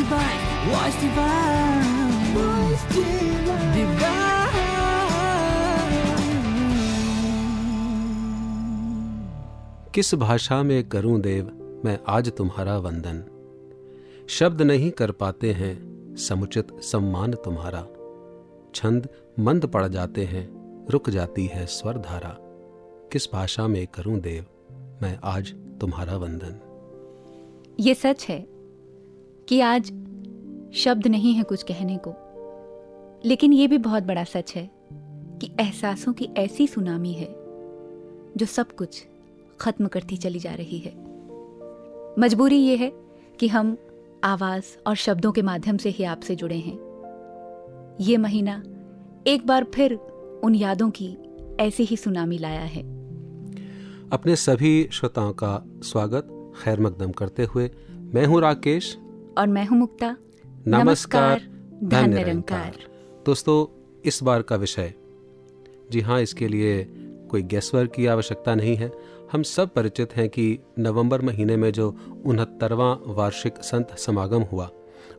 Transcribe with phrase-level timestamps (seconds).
[0.00, 1.88] divine, voice divine,
[2.34, 4.50] voice divine, divine.
[9.94, 11.44] किस भाषा में करूँ देव
[11.84, 13.24] मैं आज तुम्हारा वंदन?
[14.28, 15.74] शब्द नहीं कर पाते हैं
[16.16, 17.86] समुचित सम्मान तुम्हारा।
[18.74, 19.08] छंद
[19.38, 20.44] मंद पड़ जाते हैं
[20.90, 22.36] रुक जाती है स्वर धारा।
[23.12, 24.46] किस भाषा में करूँ देव
[25.02, 26.60] मैं आज तुम्हारा वंदन?
[27.80, 28.59] ये सच है
[29.50, 29.86] कि आज
[30.74, 32.14] शब्द नहीं है कुछ कहने को।
[33.24, 34.70] लेकिन ये भी बहुत बड़ा सच है
[35.40, 37.28] कि एहसासों की ऐसी सुनामी है
[38.36, 39.06] जो सब कुछ
[39.60, 40.92] खत्म करती चली जा रही है।
[42.18, 42.92] मजबूरी ये है
[43.40, 43.76] कि हम
[44.24, 46.78] आवाज़ और शब्दों के माध्यम से ही आपसे जुड़े हैं।
[48.00, 48.62] ये महीना
[49.26, 49.94] एक बार फिर
[50.44, 51.16] उन यादों की
[51.60, 52.82] ऐसी ही सुनामी लाया है।
[54.12, 57.70] अपने सभी श्रोताओं का स्वागत, खैर मकदम करते हुए
[58.14, 58.98] मैं हूँ राकेश
[59.38, 60.16] और मैं हूँ मुक्ता।
[60.68, 61.40] नमस्कार
[61.84, 62.76] धन निरंकार।
[63.26, 63.66] दोस्तों
[64.04, 64.92] इस बार का विषय।
[65.92, 66.84] जी हाँ इसके लिए
[67.30, 68.92] कोई गैसवर्क की आवश्यकता नहीं है।
[69.32, 71.88] हम सब परिचित हैं कि नवंबर महीने में जो
[72.26, 74.70] उनहत्तरवां वार्षिक संत समागम हुआ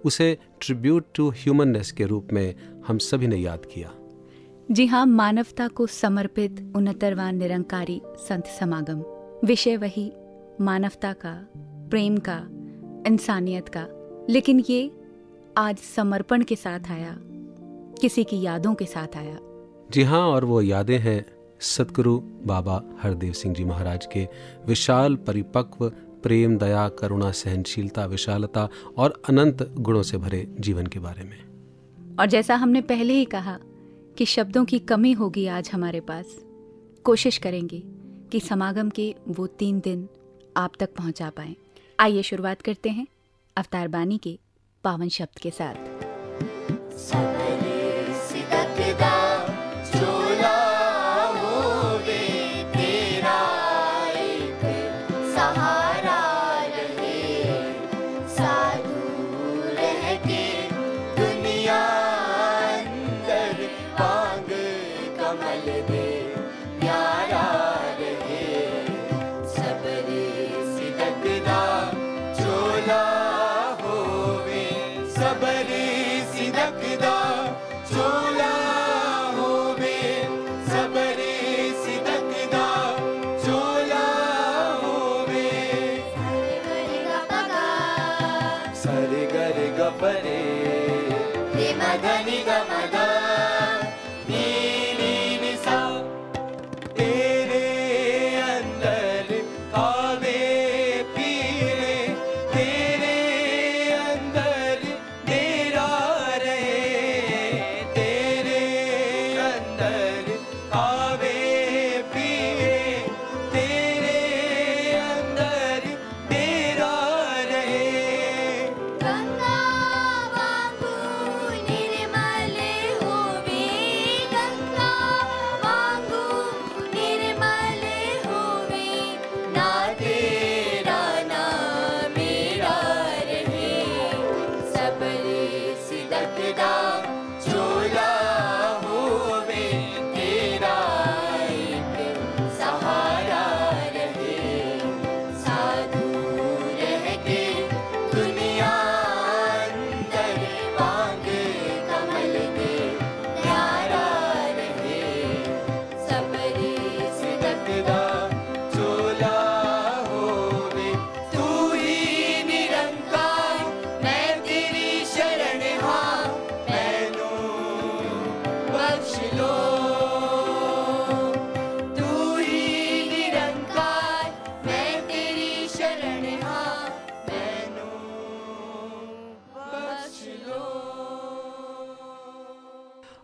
[0.06, 2.56] उसे ट्रिब्यूट टू ह्यूमननेस के रूप में
[2.88, 3.92] हम सभी ने याद किया।
[4.72, 9.04] जी हाँ मानवता को समर्पित उनहत्तरवां निरंकारी संत समागम।
[9.48, 10.12] विषय वही
[10.62, 11.34] मानवता का
[11.90, 12.38] प्रेम का
[13.08, 13.88] इंसानियत का।
[14.30, 14.92] लेकिन ये
[15.58, 17.16] आज समर्पण के साथ आया
[18.02, 19.38] किसी की यादों के साथ आया।
[19.92, 21.26] जी हाँ और वो यादें हैं
[21.60, 24.28] सतगुरु बाबा हरदेव सिंह जी महाराज के।
[24.68, 25.90] विशाल परिपक्व
[26.24, 31.38] प्रेम दया करुणा सहनशीलता विशालता और अनंत गुणों से भरे जीवन के बारे में।
[32.20, 33.60] और जैसा हमने पहले ही कहा
[34.18, 36.36] कि शब्दों की कमी होगी आज हमारे पास
[37.04, 37.84] कोशिश करेंगे
[38.32, 40.08] कि समागम के वो तीन दिन
[40.58, 41.56] आप तक पहुँचा पाएँ।
[42.00, 43.08] आइए शुरुआत करते हैं।
[43.58, 44.40] अवतार बानी के
[44.84, 45.76] पावन शब्द के साथ।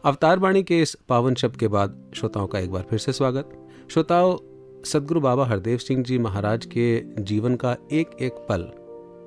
[0.07, 3.67] अवतार वाणी के इस पावन शब्द के बाद श्रोताओं का एक बार फिर से स्वागत।
[3.91, 4.37] श्रोताओं,
[4.83, 8.71] सदगुरु बाबा हरदेव सिंह जी महाराज के जीवन का एक एक पल,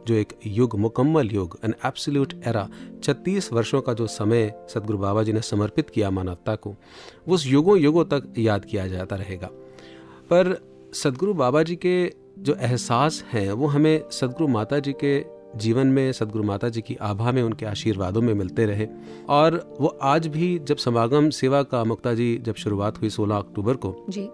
[0.09, 2.69] जो एक युग, मुकम्मल युग एन एब्सोल्यूट एरा
[3.05, 6.77] 36 वर्षों का जो समय सदगुरु बाबा जी ने समर्पित किया मानवता को,
[7.29, 9.49] उस युगों युगों तक याद किया जाता रहेगा।
[10.33, 10.61] पर
[10.95, 16.13] सदगुरु बाबा जी के जो एहसास हैं, वो हमें सदगुरु माता जी के जीवन में
[16.13, 18.89] सदगुरु माता जी की आभा में उनके आशीर्वादों में मिलते रहे।
[19.29, 23.75] और वो आज भी जब समागम सेवा का मुक्ता जी जब शुरुआत हुई 16 अक्टूबर
[23.75, 24.29] को जी।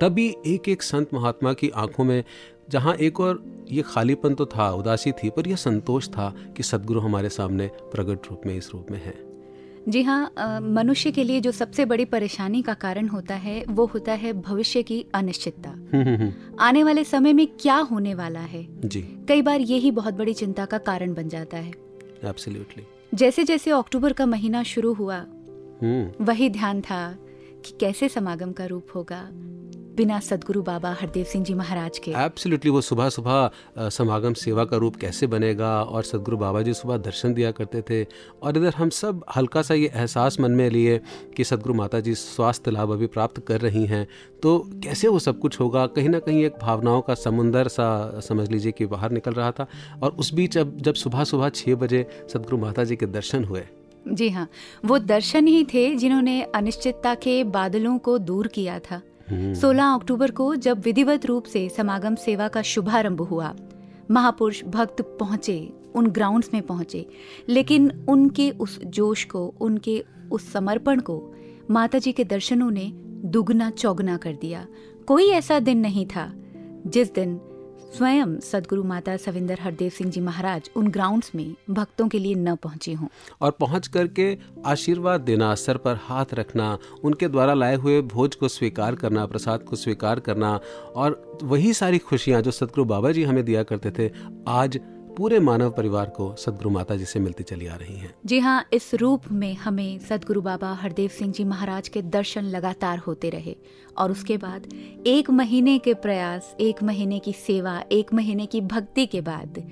[0.00, 2.24] तभी एक एक संत महात्मा की आँखों में
[2.70, 7.00] जहाँ एक और ये खालीपन तो था उदासी थी पर यह संतोष था कि सदगुरु
[7.00, 9.31] हमारे सामने प्रगट रूप में इस रूप में है।
[9.88, 10.32] जी हाँ
[10.62, 14.82] मनुष्य के लिए जो सबसे बड़ी परेशानी का कारण होता है वो होता है भविष्य
[14.82, 18.88] की अनिश्चितता। हम्म, हम्म, हम्म। आने वाले समय में क्या होने वाला है?
[18.88, 21.72] जी। कई बार यही बहुत बड़ी चिंता का कारण बन जाता है।
[22.24, 22.84] एब्सोल्युटली
[23.14, 25.26] जैसे जैसे अक्टूबर का महीना शुरू हुआ
[26.20, 27.18] वही ध्यान था
[27.64, 29.28] कि कैसे समागम का रूप होगा।
[29.96, 34.76] बिना सदगुरु बाबा हरदेव सिंह जी महाराज के। एब्सोल्युटली वो सुबह सुबह समागम सेवा का
[34.76, 38.02] रूप कैसे बनेगा और सदगुरु बाबा जी सुबह दर्शन दिया करते थे।
[38.42, 41.00] और इधर हम सब हल्का सा ये एहसास मन में लिए
[41.36, 44.06] कि सदगुरु माता जी स्वास्थ्य लाभ अभी प्राप्त कर रही हैं।
[44.42, 45.86] तो कैसे वो सब कुछ होगा?
[45.86, 49.66] कहीं ना कहीं एक भावनाओं का समुंदर सा समझ लीजिए कि बाहर निकल रहा था।
[50.02, 53.64] और उस बीच अब जब सुबह सुबह छः बजे सदगुरु माता जी के दर्शन हुए।
[54.08, 54.48] जी हाँ
[54.84, 60.56] वो दर्शन ही थे जिन्होंने अनिश्चितता के बादलों को दूर किया था। 16 अक्टूबर को
[60.56, 63.54] जब विधिवत रूप से समागम सेवा का शुभारंभ हुआ,
[64.10, 67.06] महापुरुष भक्त पहुँचे, उन ग्राउंड्स में पहुँचे,
[67.48, 71.34] लेकिन उनके उस जोश को, उनके उस समर्पण को
[71.70, 72.92] माता जी के दर्शनों ने
[73.24, 74.66] दुगना चौगना कर दिया।
[75.06, 76.32] कोई ऐसा दिन नहीं था
[76.86, 77.40] जिस दिन
[77.92, 82.54] स्वयं सदगुरु माता सविंदर हरदेव सिंह जी महाराज उन ग्राउंड्स में भक्तों के लिए न
[82.56, 83.08] पहुँचे हों।
[83.40, 88.48] और पहुँच करके आशीर्वाद देना, सर पर हाथ रखना, उनके द्वारा लाए हुए भोज को
[88.48, 90.60] स्वीकार करना, प्रसाद को स्वीकार करना,
[90.96, 94.10] और वही सारी खुशियाँ जो सदगुरु बाबा जी हमें दिया करते थे,
[94.48, 94.80] आज
[95.16, 98.64] पूरे मानव परिवार को सदगुरु माता जी से मिलती चली आ रही हैं। जी हाँ
[98.72, 103.56] इस रूप में हमें सदगुरु बाबा हरदेव सिंह जी महाराज के दर्शन लगातार होते रहे
[103.98, 104.68] और उसके बाद
[105.06, 109.62] एक महीने के प्रयास एक महीने की सेवा एक महीने की भक्ति के बाद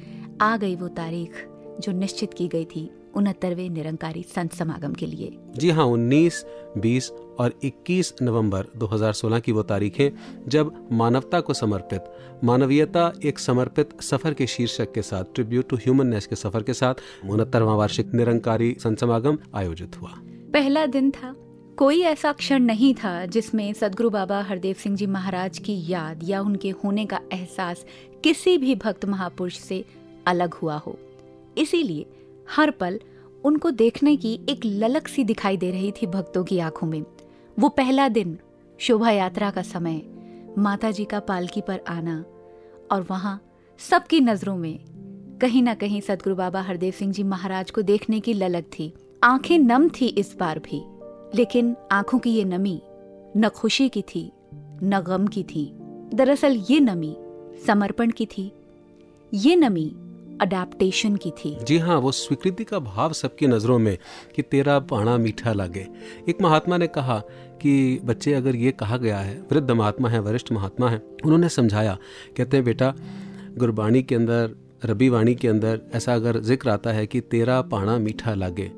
[0.41, 1.47] आ गई वो तारीख
[1.81, 6.45] जो निश्चित की गई थी उनहत्तरवे निरंकारी संत समागम के लिए। जी हाँ 19,
[6.79, 7.11] 20
[7.41, 10.11] और 21 नवंबर 2016 की वो तारीखें,
[10.49, 12.05] जब मानवता को समर्पित,
[12.45, 16.95] मानवीयता एक समर्पित सफ़र के शीर्षक के साथ ट्रिब्यूट टू ह्यूमननेस के सफ़र के साथ
[17.31, 20.11] उनहत्तरवा वार्षिक निरंकारी संत समागम आयोजित हुआ।
[20.53, 21.35] पहला दिन था।
[21.79, 26.41] कोई ऐसा क्षण नहीं था जिसमें सदगुरु बाबा हरदेव सिंह जी महाराज की याद या
[26.43, 27.85] उनके होने का एहसास
[28.25, 29.85] किसी भी भक्त महापुरुष से
[30.27, 30.99] अलग हुआ हो।
[31.59, 32.07] इसीलिए
[32.57, 33.01] हर पल
[33.45, 37.05] उनको देखने की एक ललक सी दिखाई दे रही थी भक्तों की आँखों में।
[37.59, 38.39] वो पहला दिन
[38.79, 40.03] शोभा यात्रा का समय
[40.59, 42.25] माता जी का पालकी पर आना
[42.91, 43.41] और वहाँ
[43.79, 44.79] सबकी नज़रों में
[45.43, 48.93] कहीं ना कहीं सदगुरु बाबा हरदेव सिंह जी महाराज को देखने की ललक थी।
[49.23, 50.83] आँखें नम थी इस बार भी,
[51.37, 52.83] लेकिन आँखों की ये नमी
[53.37, 54.33] न खुशी की थी,
[54.83, 55.71] न गम की थी।
[56.15, 57.17] दरअसल ये नमी
[57.67, 58.53] समर्पण की थी।
[59.35, 59.93] ये नमी
[60.41, 63.97] अडेप्टेशन की थी। जी हाँ वो स्वीकृति का भाव सबकी नज़रों में
[64.37, 65.87] कि तेरा पाना मीठा लगे।
[66.29, 67.19] एक महात्मा ने कहा
[67.63, 71.97] कि बच्चे अगर ये कहा गया है वृद्ध महात्मा है वरिष्ठ महात्मा है उन्होंने समझाया
[72.37, 72.95] कहते हैं बेटा
[73.59, 77.99] गुरबाणी के अंदर रबी वाणी के अंदर ऐसा अगर ज़िक्र आता है कि तेरा पाना
[77.99, 78.71] मीठा लागे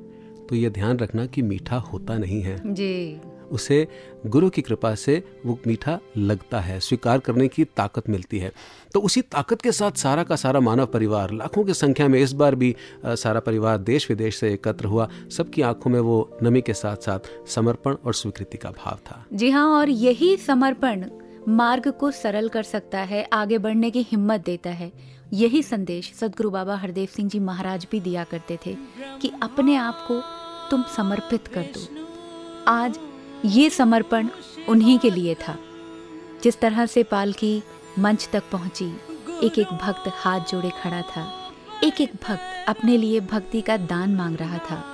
[0.48, 3.20] तो ये ध्यान रखना कि मीठा होता नहीं है। जी।
[3.52, 3.86] उसे
[4.26, 8.52] गुरु की कृपा से वो मीठा लगता है, स्वीकार करने की ताकत मिलती है।
[8.94, 12.32] तो उसी ताकत के साथ सारा का सारा मानव परिवार, लाखों की संख्या में इस
[12.32, 12.74] बार भी
[13.06, 17.48] सारा परिवार देश विदेश से एकत्र हुआ, सबकी आँखों में वो नमी के साथ साथ
[17.48, 21.04] समर्पण और स्वीकृति का भाव था। जी हाँ और यही समर्पण
[21.48, 24.92] मार्ग को सरल कर सकता है, आगे बढ़ने की हिम्मत देता है।
[25.32, 28.76] यही संदेश सदगुरु बाबा हरदेव सिंह जी महाराज भी दिया करते थे
[29.22, 30.20] कि अपने आप को
[30.70, 31.86] तुम समर्पित कर दो।
[32.68, 32.98] आज
[33.44, 34.28] ये समर्पण
[34.68, 35.56] उन्हीं के लिए था,
[36.42, 37.62] जिस तरह से पालकी
[37.98, 38.92] मंच तक पहुँची।
[39.42, 41.50] एक एक भक्त हाथ जोड़े खड़ा था।
[41.84, 44.84] एक एक भक्त अपने लिए भक्ति का दान मांग रहा था।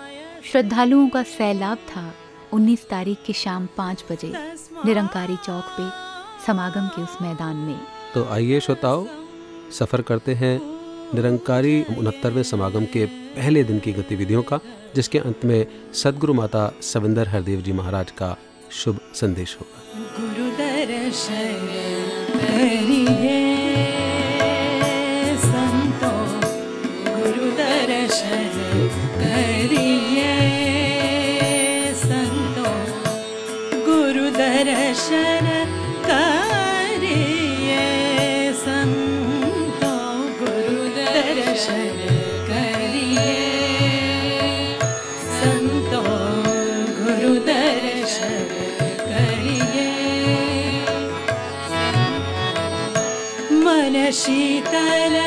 [0.53, 2.15] श्रद्धालुओं का सैलाब था
[2.53, 4.33] 19 तारीख की शाम पाँच बजे,
[4.85, 5.91] निरंकारी चौक पे
[6.47, 7.81] समागम के उस मैदान में।
[8.15, 9.07] तो आइए श्रोताओ,
[9.73, 10.78] सफ़र करते हैं
[11.15, 14.61] निरंकारी उनहत्तरवें समागम के पहले दिन की गतिविधियों का,
[14.95, 18.37] जिसके अंत में सदगुरु माता सविंदर हरदेव जी महाराज का
[18.73, 19.83] शुभ संदेश होगा।
[20.21, 21.69] गुरु दर्शन
[25.39, 26.13] संतो,
[27.11, 27.51] गुरु
[54.19, 55.18] मन शीतल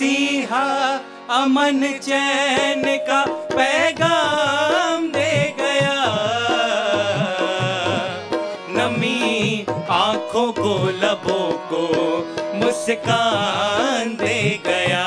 [0.00, 0.64] मसीहा
[1.30, 5.96] अमन चैन का पैगाम दे गया।
[8.70, 11.82] नमी आँखों को, लबों को
[12.54, 15.04] मुस्कान दे गया।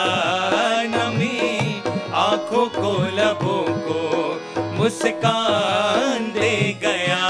[0.93, 1.81] नमी
[2.13, 4.01] आँखों को, लबों को
[4.77, 7.23] मुस्कान दे गया।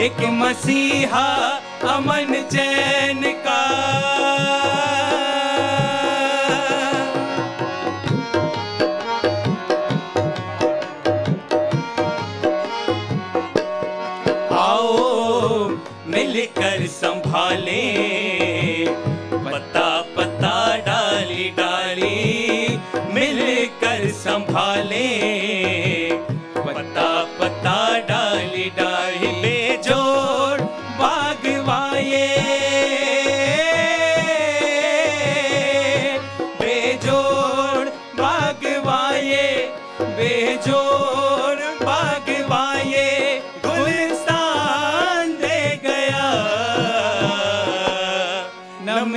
[0.00, 1.28] एक मसीहा
[1.88, 3.07] अमन चैन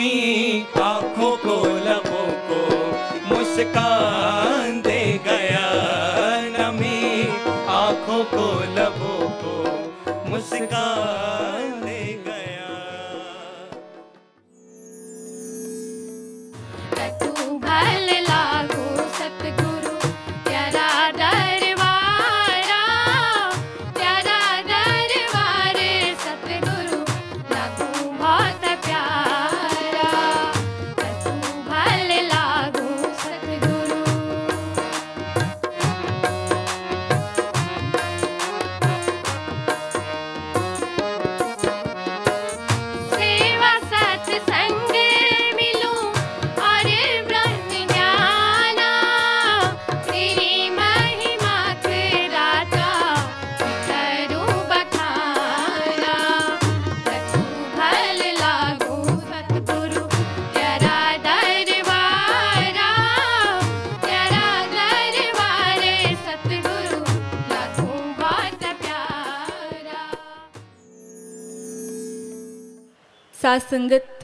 [0.01, 1.55] नमी आँखों को
[1.85, 2.61] लबों को
[3.29, 5.67] मुस्कान दे गया
[6.57, 7.27] नमी।
[7.69, 8.45] आँखों को
[8.77, 9.20] लबों
[73.51, 74.19] साथ संगत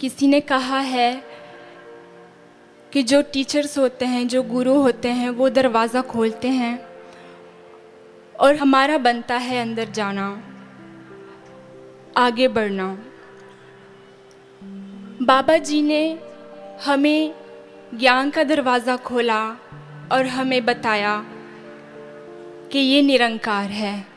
[0.00, 1.22] किसी ने कहा है
[2.92, 6.86] कि जो टीचर्स होते हैं, जो गुरु होते हैं, वो दरवाज़ा खोलते हैं
[8.40, 10.42] और हमारा बनता है अंदर जाना,
[12.16, 12.98] आगे बढ़ना।
[15.22, 16.18] बाबा जी ने
[16.84, 17.34] हमें
[17.94, 19.48] ज्ञान का दरवाज़ा खोला
[20.12, 21.24] और हमें बताया
[22.72, 24.11] कि ये निरंकार है।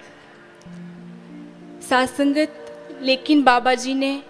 [1.89, 4.21] सासंगत लेकिन बाबा जी ने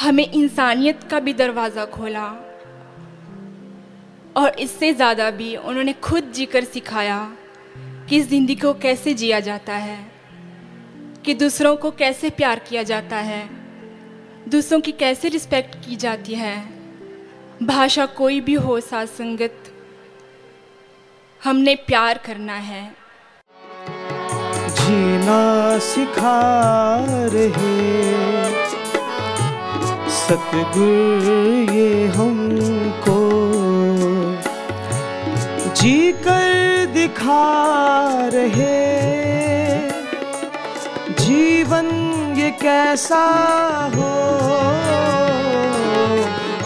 [0.00, 2.26] हमें इंसानियत का भी दरवाज़ा खोला।
[4.36, 7.20] और इससे ज़्यादा भी उन्होंने खुद जीकर सिखाया
[8.08, 9.98] कि ज़िंदगी को कैसे जिया जाता है,
[11.24, 13.48] कि दूसरों को कैसे प्यार किया जाता है,
[14.48, 16.56] दूसरों की कैसे रिस्पेक्ट की जाती है।
[17.62, 19.72] भाषा कोई भी हो साथ संगत
[21.40, 22.97] हमने प्यार करना है।
[24.88, 26.40] जीना सिखा
[27.08, 27.80] रहे।
[30.10, 33.18] सतगुरु ये हमको
[35.72, 37.48] जी कर दिखा
[38.34, 38.78] रहे।
[41.20, 41.86] जीवन
[42.36, 43.24] ये कैसा
[43.94, 44.14] हो।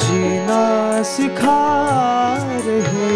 [0.05, 1.63] जीना सिखा
[2.67, 3.13] रहे।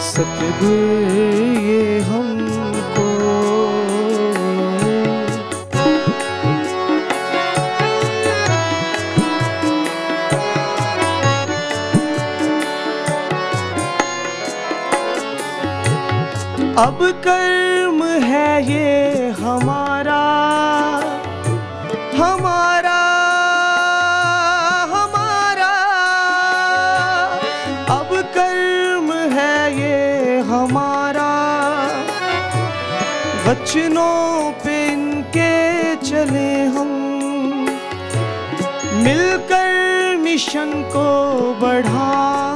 [0.00, 2.25] सतगुरु ये हमको
[16.78, 20.24] अब कर्म है ये हमारा
[22.16, 22.96] हमारा
[24.92, 25.70] हमारा।
[27.96, 31.30] अब कर्म है ये हमारा,
[33.46, 35.54] वचनों पे इनके
[36.04, 36.92] चले हम।
[39.04, 41.08] मिलकर मिशन को
[41.60, 42.55] बढ़ाए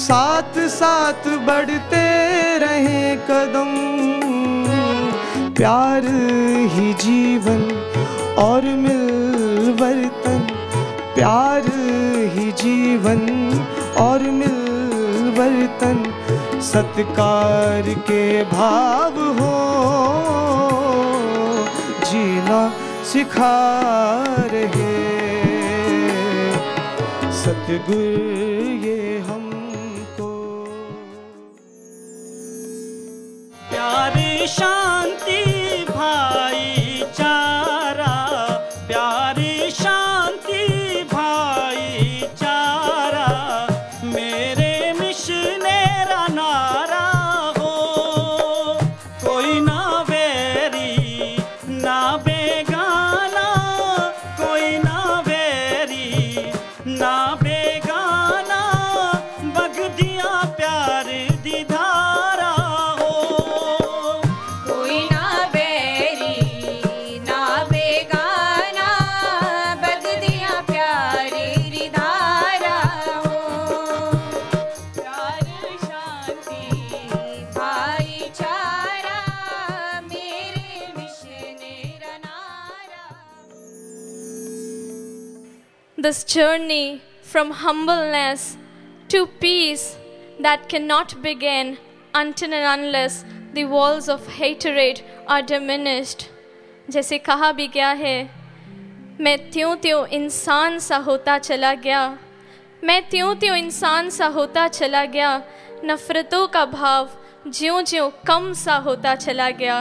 [0.00, 2.04] साथ साथ बढ़ते
[2.58, 3.72] रहे कदम।
[5.56, 6.06] प्यार
[6.74, 7.60] ही जीवन
[8.38, 9.04] और मिल
[9.80, 10.40] वर्तन
[11.14, 11.68] प्यार
[12.34, 13.22] ही जीवन
[14.00, 14.58] और मिल
[15.38, 16.02] वर्तन
[16.62, 19.54] सत्कार के भाव हो,
[22.10, 22.62] जीना
[23.12, 23.56] सिखा
[24.52, 24.98] रहे।
[27.42, 28.39] सतगुरु
[34.58, 34.89] प्यारी
[86.10, 88.56] this journey from humbleness
[89.08, 89.96] to peace
[90.40, 91.78] that cannot begin
[92.12, 93.24] until and unless
[93.54, 96.24] the walls of hatred are diminished.
[96.90, 98.16] जैसे कहा भी गया है
[99.20, 102.02] मैं त्यों त्यों इंसान सा होता चला गया
[102.84, 105.30] मैं त्यों त्यों इंसान सा होता चला गया
[105.84, 107.08] नफरतों का भाव
[107.48, 109.78] ज्यों ज्यों कम सा होता चला गया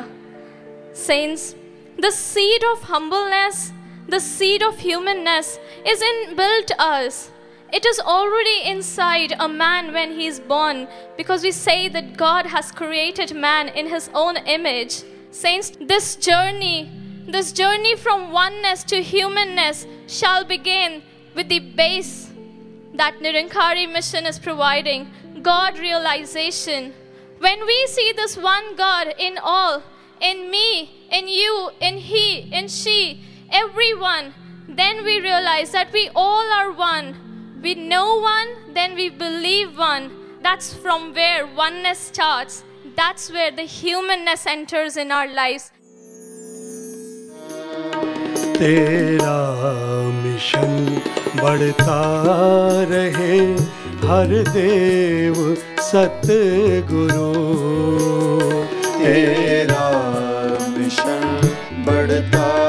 [1.07, 1.55] Saints,
[1.97, 3.71] the seed of humbleness,
[4.09, 7.31] the seed of humanness is inbuilt us.
[7.71, 10.87] It is already inside a man when he is born
[11.17, 15.03] because we say that God has created man in his own image.
[15.29, 16.89] Saints, this journey,
[17.27, 21.03] this journey from oneness to humanness shall begin
[21.35, 22.31] with the base
[22.95, 25.11] that Nirankari mission is providing
[25.43, 26.93] God realization.
[27.37, 29.83] When we see this one God in all,
[30.19, 34.34] in me, in you, in he, in she, everyone,
[34.68, 37.14] then we realize that we all are one.
[37.62, 40.10] We know one, then we believe one.
[40.42, 42.64] That's from where oneness starts.
[42.96, 45.70] That's where the humanness enters in our lives.
[48.54, 49.38] तेरा
[50.22, 50.74] mission
[51.40, 52.02] बढ़ता
[52.90, 53.38] रहे
[54.08, 55.34] हर देव
[55.88, 57.32] सतगुरु
[58.98, 59.88] तेरा
[60.76, 61.24] mission
[61.88, 62.67] बढ़ता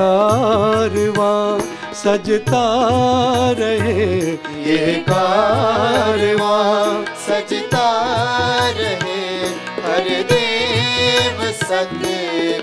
[0.00, 1.32] कारवा
[1.94, 2.64] सजता
[3.58, 4.30] रहे।
[4.62, 6.56] ये कारवा
[7.26, 7.88] सजता
[8.68, 9.24] रहे।
[9.86, 12.00] हर देव सत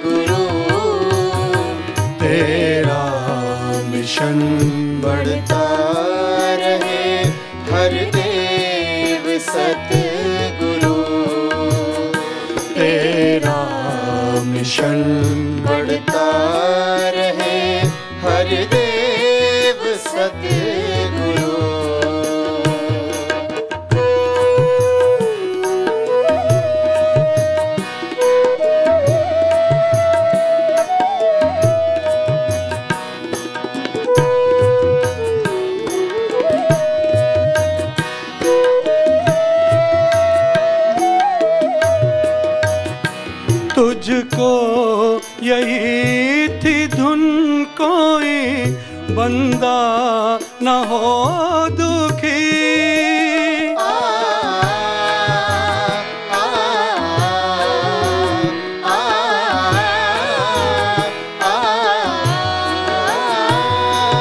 [0.06, 0.44] गुरु
[2.16, 3.04] तेरा
[3.86, 4.40] मिशन
[5.04, 5.64] बढ़ता
[6.56, 7.24] रहे।
[7.74, 10.96] हर देव सतगुरु।
[12.74, 13.62] तेरा
[14.46, 15.04] मिशन
[15.68, 15.87] रहे
[18.58, 19.84] हर देव
[50.90, 52.36] हो दुखी।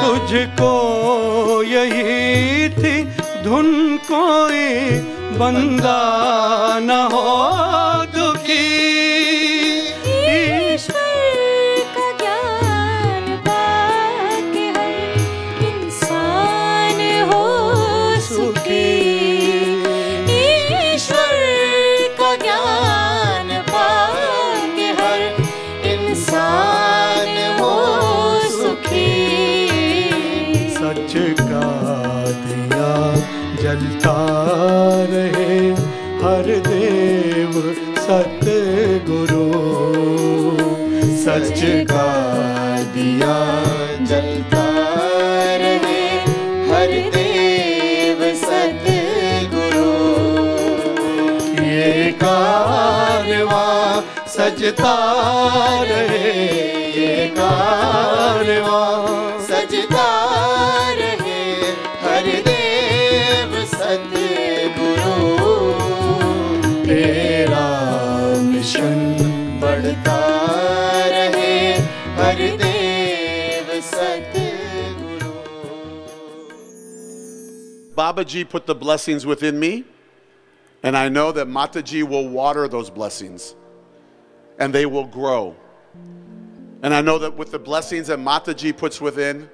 [0.01, 0.73] तुझको
[1.63, 2.95] यही थी
[3.43, 3.69] धुन
[4.11, 4.65] कोई
[5.39, 5.97] बंदा।
[57.37, 58.81] कारवा
[62.01, 65.15] हर देव सतगुरु
[66.87, 67.65] तेरा
[68.41, 68.99] मिशन
[69.61, 70.19] बढ़ता
[71.15, 71.73] रहे
[72.19, 75.33] हर देव सतगुरु
[77.95, 79.83] Baba Ji put the blessings within me.
[80.83, 83.55] And I know that Mataji will water those blessings
[84.59, 85.55] and they will grow.
[86.83, 89.49] And I know that with the blessings that Mataji puts within,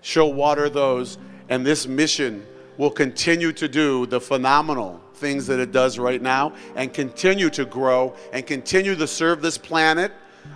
[0.00, 5.72] she'll water those, and this mission will continue to do the phenomenal things that it
[5.72, 10.12] does right now and continue to grow and continue to serve this planet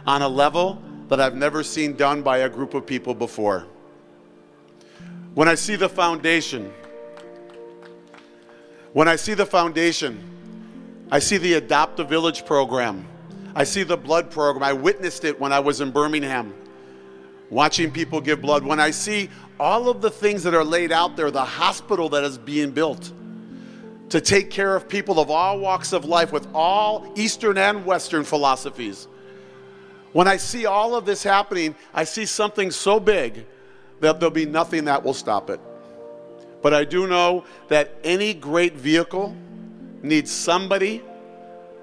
[0.07, 3.67] on a level that I've never seen done by a group of people before.
[5.35, 6.73] When I see the foundation,
[8.93, 10.21] when I see the foundation,
[11.13, 13.07] I see the Adopt a Village program.
[13.55, 14.63] I see the blood program.
[14.63, 16.55] I witnessed it when I was in Birmingham,
[17.51, 18.65] watching people give blood.
[18.65, 22.23] When I see all of the things that are laid out there, the hospital that
[22.23, 23.13] is being built
[24.11, 28.23] to take care of people of all walks of life with all Eastern and Western
[28.23, 29.09] philosophies.
[30.13, 33.47] When I see all of this happening, I see something so big
[33.99, 35.61] that there'll be nothing that will stop it.
[36.63, 39.37] But I do know that any great vehicle
[40.03, 41.03] needs somebody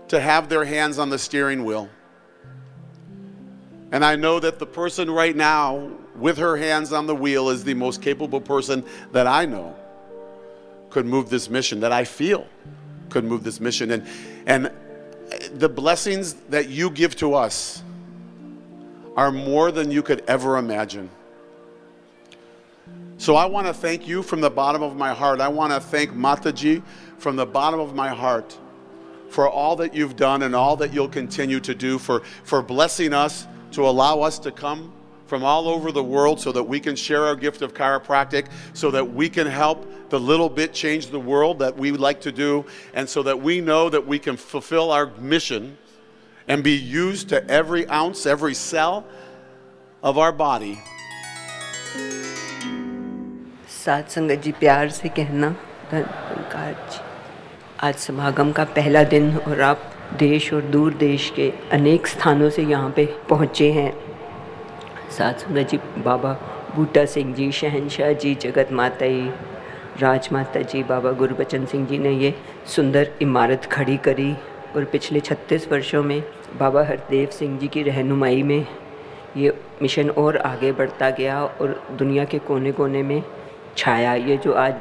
[0.08, 1.89] to have their hands on the steering wheel.
[3.91, 7.63] And I know that the person right now with her hands on the wheel is
[7.63, 9.75] the most capable person that I know
[10.89, 12.47] could move this mission, that I feel
[13.10, 13.91] could move this mission.
[13.91, 14.08] And,
[14.45, 14.71] and
[15.53, 17.84] the blessings that you give to us
[19.15, 21.10] are more than you could ever imagine.
[23.17, 25.41] So I want to thank you from the bottom of my heart.
[25.41, 26.84] I want to thank Mataji
[27.18, 28.59] from the bottom of my heart
[29.31, 33.14] for all that you've done and all that you'll continue to do, for, for blessing
[33.14, 34.92] us to allow us to come
[35.26, 38.90] from all over the world so that we can share our gift of chiropractic, so
[38.90, 42.64] that we can help the little bit change the world that we like to do,
[42.92, 45.78] and so that we know that we can fulfill our mission
[46.48, 49.07] and be used to every ounce, every cell
[50.02, 50.78] of our body
[53.83, 55.48] साथ संगत जी प्यार से कहना
[55.90, 57.06] धन्यकार जी
[57.79, 59.81] आज समागम का पहला दिन और आप
[60.19, 63.91] देश और दूर देश के अनेक स्थानों से यहाँ पे पहुँचे हैं।
[65.17, 66.31] साथ संगत जी बाबा
[66.75, 69.29] बूटा सिंह जी, शहनशाह जी, जगत माता जी
[70.01, 72.33] राज माता जी, बाबा गुरबचन सिंह जी ने ये
[72.65, 74.33] सुंदर इमारत खड़ी करी
[74.75, 76.21] और पिछले 36 वर्षों में
[76.59, 78.65] बाबा हरदेव सिंह जी की रहनुमाई में
[79.37, 83.21] ये मिशन और आगे बढ़ता गया और दुनिया के कोने कोने में
[83.77, 84.75] छाया। ये जो आज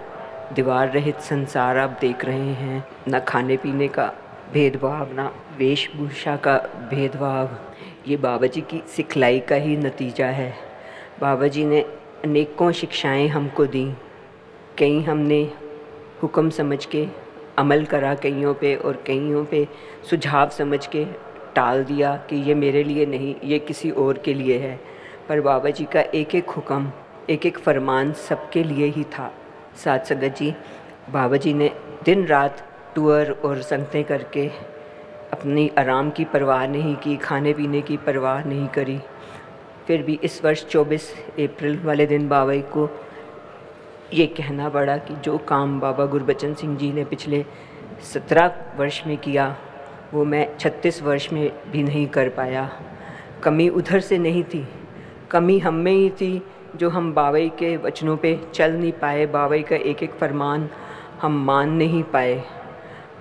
[0.52, 4.12] दीवार रहित संसार आप देख रहे हैं। ना खाने पीने का
[4.52, 6.59] भेदभाव, ना वेशभूषा का
[6.90, 7.59] भेदभाव।
[8.09, 10.54] ये बाबा जी की सिखलाई का ही नतीजा है।
[11.20, 11.80] बाबा जी ने
[12.24, 13.92] अनेकों शिक्षाएँ हमको दी।
[14.78, 15.52] कई हमने
[16.22, 17.06] हुक्म समझ के,
[17.59, 19.68] अमल करा कईयों पे और कईयों पे
[20.11, 21.04] सुझाव समझ के
[21.54, 24.80] टाल दिया कि ये मेरे लिए नहीं, ये किसी और के लिए है।
[25.28, 26.92] पर बाबा जी का एक एक हुक्म,
[27.30, 29.35] एक एक फरमान सबके लिए ही था।
[29.77, 30.55] साथ संगत जी,
[31.11, 31.71] बाबा जी ने
[32.05, 34.47] दिन रात टूर और संगतें करके
[35.33, 38.99] अपनी आराम की परवाह नहीं की, खाने पीने की परवाह नहीं करी।
[39.87, 42.89] फिर भी इस वर्ष 24 अप्रैल वाले दिन बाबा को
[44.15, 47.45] ये कहना पड़ा कि जो काम बाबा गुरबचन सिंह जी ने पिछले
[48.15, 49.57] 17 वर्ष में किया,
[50.15, 52.69] वो मैं 36 वर्ष में भी नहीं कर पाया।
[53.43, 54.67] कमी उधर से नहीं थी,
[55.31, 56.43] कमी हम में ही थी
[56.77, 60.69] जो हम बाबई के वचनों पे चल नहीं पाए बाबई का एक एक फरमान
[61.23, 62.43] हम मान नहीं पाए।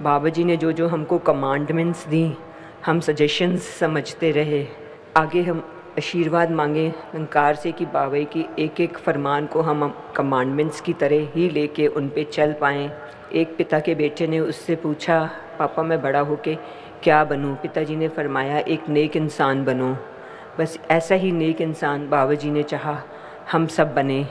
[0.01, 2.33] बाबा जी ने जो जो हमको कमांडमेंट्स दी,
[2.85, 4.67] हम सजेशंस समझते रहे।
[5.17, 5.59] आगे हम
[5.97, 11.27] आशीर्वाद मांगे निकार से कि बाबा की एक एक फरमान को हम कमांडमेंट्स की तरह
[11.35, 12.91] ही लेके उन पे चल पाएँ।
[13.33, 16.55] एक पिता के बेटे ने उससे पूछा, पापा, मैं बड़ा होके
[17.03, 17.55] क्या बनूं?
[17.55, 19.97] पिताजी ने फरमाया, एक नेक इंसान बनो।
[20.59, 23.03] बस ऐसा ही नेक इंसान बाबा जी ने चाहा।
[23.51, 24.23] हम सब बने।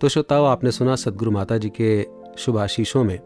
[0.00, 1.90] तो श्रोताओं आपने सुना सदगुरु माता जी के
[2.38, 3.18] शुभ आशीषों में।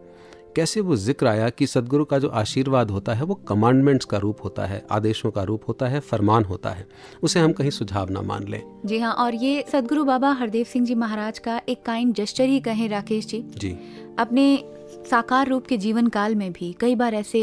[0.57, 4.45] कैसे वो ज़िक्र आया कि सदगुरु का जो आशीर्वाद होता है वो कमांडमेंट्स का रूप
[4.45, 6.87] होता है आदेशों का रूप होता है फरमान होता है
[7.23, 10.87] उसे हम कहीं सुझाव ना मान लें। जी हाँ और ये सदगुरु बाबा हरदेव सिंह
[10.87, 13.77] जी महाराज का एक काइंड जस्टर ही कहें राकेश जी। जी।
[14.19, 14.65] अपने
[15.11, 17.41] साकार रूप के जीवन काल में भी कई बार ऐसे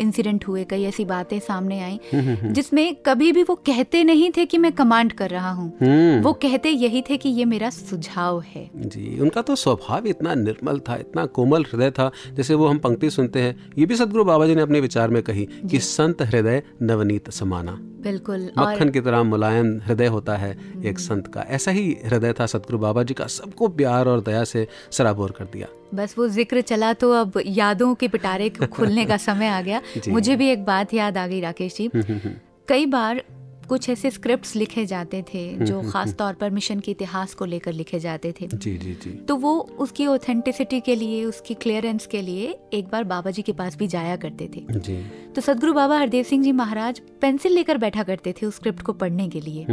[0.00, 4.58] इंसिडेंट हुए कई ऐसी बातें सामने आई जिसमें कभी भी वो कहते नहीं थे कि
[4.58, 8.68] मैं कमांड कर रहा हूँ। हम्म। वो कहते यही थे कि ये मेरा सुझाव है।
[8.76, 13.10] जी उनका तो स्वभाव इतना निर्मल था इतना कोमल हृदय था जैसे वो हम पंक्ति
[13.10, 16.62] सुनते हैं। ये भी सदगुरु बाबा जी ने अपने विचार में कही कि संत हृदय
[16.82, 20.50] नवनीत समाना। बिल्कुल और मक्खन की तरह मुलायम हृदय होता है
[20.84, 24.44] एक संत का। ऐसा ही हृदय था सतगुरु बाबा जी का। सबको प्यार और दया
[24.44, 29.16] से सराबोर कर दिया। बस वो ज़िक्र चला तो अब यादों के पिटारे खुलने का
[29.16, 32.34] समय आ गया। मुझे भी एक बात याद आ गई राकेश जी। हम्म, हम्म, हम्म।
[32.68, 33.24] कई बार
[33.68, 37.72] कुछ ऐसे स्क्रिप्ट्स लिखे जाते थे जो खास। तौर पर मिशन के इतिहास को लेकर
[37.72, 42.22] लिखे जाते थे। जी जी जी। तो वो उसकी ऑथेंटिसिटी के लिए उसकी क्लियरेंस के
[42.22, 45.02] लिए एक बार बाबा जी के पास भी जाया करते थे। जी।
[45.34, 48.92] तो सदगुरु बाबा हरदेव सिंह जी महाराज पेंसिल लेकर बैठा करते थे उस स्क्रिप्ट को
[48.92, 49.66] पढ़ने के लिए।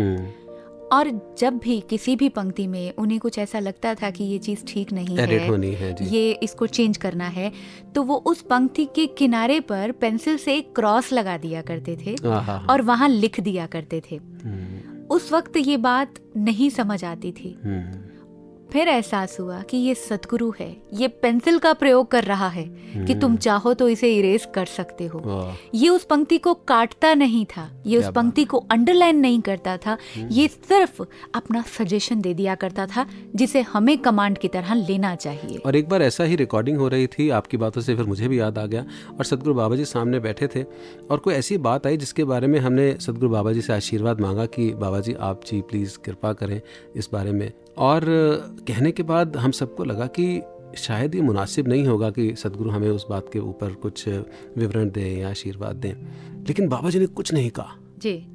[0.94, 4.64] और जब भी किसी भी पंक्ति में उन्हें कुछ ऐसा लगता था कि ये चीज़
[4.68, 7.52] ठीक नहीं है होनी है, जी। ये इसको चेंज करना है
[7.96, 12.16] तो वो उस पंक्ति के किनारे पर पेंसिल से एक क्रॉस लगा दिया करते थे
[12.26, 17.58] और वहाँ लिख दिया करते थे। हम्म, उस वक्त ये बात नहीं समझ आती थी।
[17.64, 18.13] हम्म,
[18.74, 22.64] फिर एहसास हुआ कि ये सतगुरु है ये पेंसिल का प्रयोग कर रहा है
[23.08, 27.46] कि तुम चाहो तो इसे इरेज कर सकते हो। ये उस पंक्ति को काटता नहीं
[27.46, 31.04] था ये उस पंक्ति को अंडरलाइन नहीं करता था ये सिर्फ़
[31.36, 33.06] अपना सजेशन दे दिया करता था
[33.36, 37.08] जिसे हमें कमांड की तरह लेना चाहिए। और एक बार ऐसा ही रिकॉर्डिंग हो रही
[37.08, 38.86] थी आपकी बातों से फिर मुझे भी याद आ गया
[39.18, 40.64] और सदगुरु बाबा जी सामने बैठे थे
[41.12, 44.46] और कोई ऐसी बात आई जिसके बारे में हमने सदगुरु बाबा जी से आशीर्वाद मांगा
[44.46, 46.62] कि बाबा जी आप जी प्लीज़ कृपा करें
[46.96, 48.06] इस बारे में और
[48.68, 50.42] कहने के बाद हम सबको लगा कि
[50.78, 55.18] शायद ये मुनासिब नहीं होगा कि सदगुरु हमें उस बात के ऊपर कुछ विवरण दें
[55.20, 55.94] या आशीर्वाद दें
[56.48, 58.26] लेकिन बाबा जी ने कुछ नहीं कहा जी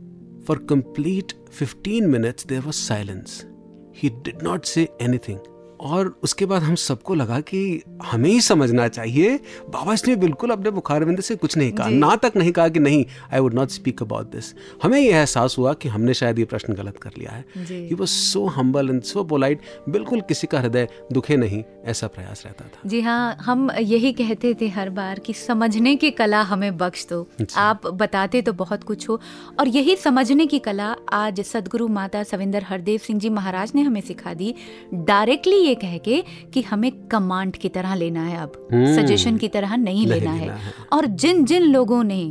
[0.48, 3.44] For complete 15 minutes, there was silence.
[3.92, 5.40] He did not say anything.
[5.80, 7.60] और उसके बाद हम सबको लगा कि
[8.04, 9.36] हमें ही समझना चाहिए।
[9.68, 13.04] बाबा इसने बिल्कुल अपने मुखारबिंद से कुछ नहीं कहा। ना तक नहीं कहा कि नहीं
[13.32, 16.74] I would not speak about this हमें यह एहसास हुआ कि हमने शायद ये प्रश्न
[16.74, 20.88] गलत कर लिया है। He was so humble and so polite बिल्कुल किसी का हृदय
[21.12, 25.32] दुखे नहीं ऐसा प्रयास रहता था। जी हाँ हम यही कहते थे हर बार कि
[25.34, 29.20] समझने की कला हमें बख्श दो। आप बताते तो बहुत कुछ हो।
[29.60, 34.00] और यही समझने की कला आज सदगुरु माता सविंदर हरदेव सिंह जी महाराज ने हमें
[34.00, 34.54] सिखा दी।
[34.94, 39.48] डायरेक्टली ये कह के कि हमें कमांड की तरह लेना है अब हम्म। सजेशन की
[39.48, 42.22] तरह नहीं, नहीं लेना, लेना है है। और जिन जिन लोगों ने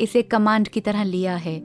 [0.00, 1.60] इसे कमांड की तरह लिया है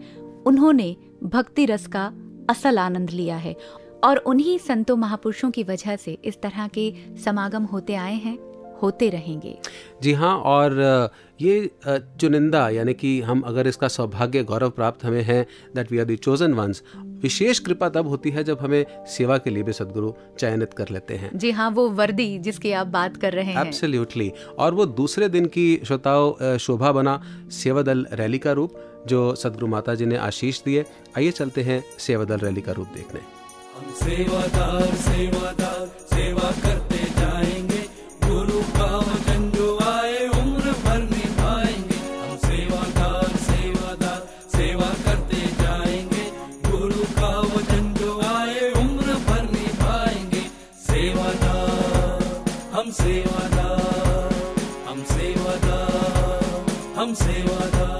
[0.48, 2.12] उन्होंने भक्ति रस का
[2.50, 3.56] असल आनंद लिया है
[4.04, 6.92] और उन्हीं संतों महापुरुषों की वजह से इस तरह के
[7.24, 8.38] समागम होते आए हैं
[8.82, 9.56] होते रहेंगे
[10.02, 10.80] जी हाँ और
[11.40, 11.70] ये
[12.22, 15.42] चुनिंदा यानी कि हम अगर इसका सौभाग्य गौरव प्राप्त हमें है
[15.76, 16.84] that we are the chosen ones
[17.22, 21.16] विशेष कृपा तब होती है जब हमें सेवा के लिए भी सदगुरु चयनित कर लेते
[21.16, 25.30] हैं। जी हाँ वो वर्दी जिसकी आप बात कर रहे हैं। एब्सोल्युटली और वो दूसरे
[25.30, 27.22] दिन की श्रोताओं शोभा बना
[27.54, 28.74] सेवा दल रैली का रूप
[29.08, 30.86] जो सदगुरु माता जी ने आशीष दिए।
[31.18, 33.20] आइए चलते हैं सेवा दल रैली का रूप देखने।
[33.78, 36.87] हम सेवादार सेवादार सेवा करते
[53.00, 54.34] सेवादार
[54.88, 56.44] हम सेवादार
[57.00, 57.96] हम सेवादार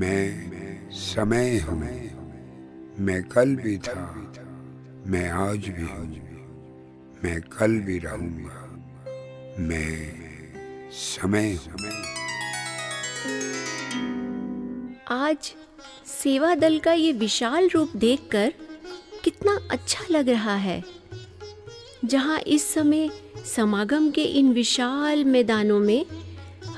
[0.00, 1.78] मैं समय हूँ
[3.06, 4.00] मैं कल भी था
[5.12, 6.06] मैं आज भी हूँ
[7.24, 8.66] मैं कल भी रहूँगा
[9.68, 9.96] मैं
[10.98, 11.88] समय हूँ।
[15.12, 15.52] आज
[16.06, 18.52] सेवा दल का ये विशाल रूप देखकर
[19.24, 20.82] कितना अच्छा लग रहा है।
[22.04, 23.08] जहाँ इस समय
[23.46, 26.04] समागम के इन विशाल मैदानों में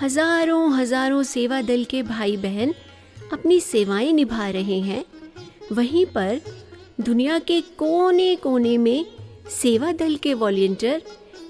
[0.03, 2.75] हज़ारों हज़ारों सेवा दल के भाई बहन
[3.33, 5.05] अपनी सेवाएँ निभा रहे हैं,
[5.73, 6.41] वहीं पर
[7.01, 9.05] दुनिया के कोने कोने में
[9.51, 11.03] सेवा दल के वॉलेंटियर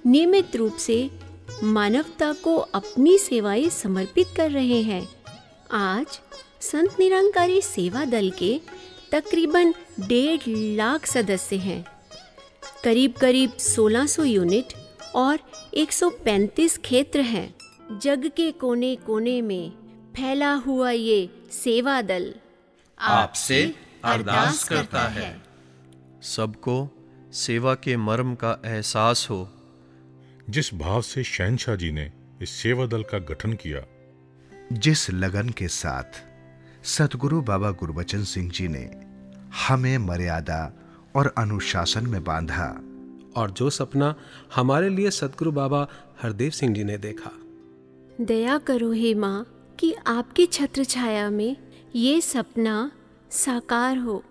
[0.07, 1.11] नियमित रूप से
[1.63, 5.07] मानवता को अपनी सेवाएँ समर्पित कर रहे हैं।
[5.73, 6.19] आज
[6.61, 8.59] संत निरंकारी सेवा दल के
[9.13, 11.85] तकरीबन डेढ़ लाख सदस्य हैं।
[12.85, 14.73] करीब करीब 1600 यूनिट
[15.15, 15.39] और
[15.75, 17.55] 135 क्षेत्र हैं।
[17.99, 19.71] जग के कोने कोने में
[20.17, 22.35] फैला हुआ ये सेवा दल
[22.99, 25.43] आपसे अरदास करता है।
[26.23, 26.89] सबको
[27.33, 29.51] सेवा के मर्म का एहसास हो।
[30.51, 33.87] जिस भाव से शहनशाह जी ने इस सेवा दल का गठन किया।
[34.73, 36.25] जिस लगन के साथ
[36.87, 39.02] सतगुरु बाबा गुरबचन सिंह जी ने
[39.59, 40.73] हमें मर्यादा
[41.17, 42.83] और अनुशासन में बांधा।
[43.37, 44.15] और जो सपना
[44.55, 45.89] हमारे लिए सतगुरु बाबा
[46.23, 47.31] हरदेव सिंह जी ने देखा।
[48.25, 49.47] दया करो हे माँ
[49.81, 51.57] कि आपकी छत्र छाया में
[51.95, 52.91] ये सपना
[53.31, 54.25] साकार हो।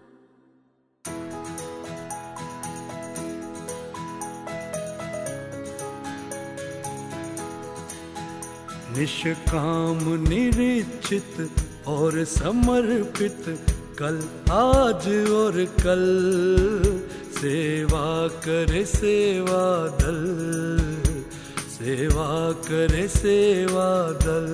[8.98, 11.56] निष्काम निरीक्षित
[11.88, 13.68] और समर्पित
[14.02, 14.16] कल,
[14.52, 16.06] आज और कल,
[17.42, 20.22] सेवा करे सेवा दल,
[21.70, 24.48] सेवा करे सेवा दल,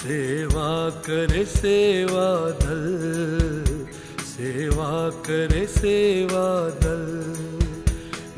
[0.00, 2.84] सेवा करे सेवा दल,
[4.24, 6.46] सेवा करे सेवा
[6.84, 7.06] दल।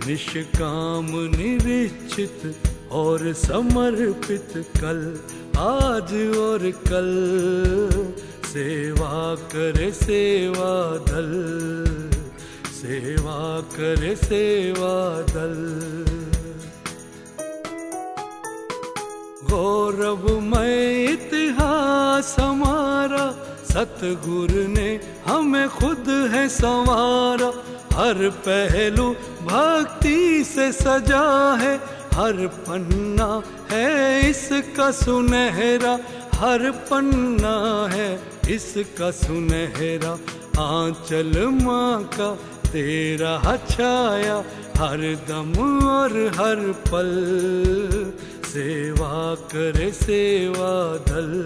[0.06, 5.18] निष्काम, निरीक्षित और समर्पित कल,
[5.58, 7.10] आज और कल
[8.52, 11.30] सेवा करे सेवा दल,
[12.68, 15.54] सेवा करे सेवा दल।
[19.50, 23.24] गौरवमय इतिहास हमारा,
[23.64, 27.52] सतगुरु ने हमें खुद है संवारा।
[27.94, 29.10] हर पहलू
[29.42, 31.76] भक्ति से सजा है,
[32.14, 35.98] हर पन्ना है इसका सुनहरा।
[36.34, 40.18] हर पन्ना है इसका सुनहरा
[40.62, 42.38] आंचल माँ का
[42.72, 44.44] तेरा छाया,
[44.76, 47.12] हर दम और हर पल।
[48.44, 51.44] सेवा करे, सेवा दल।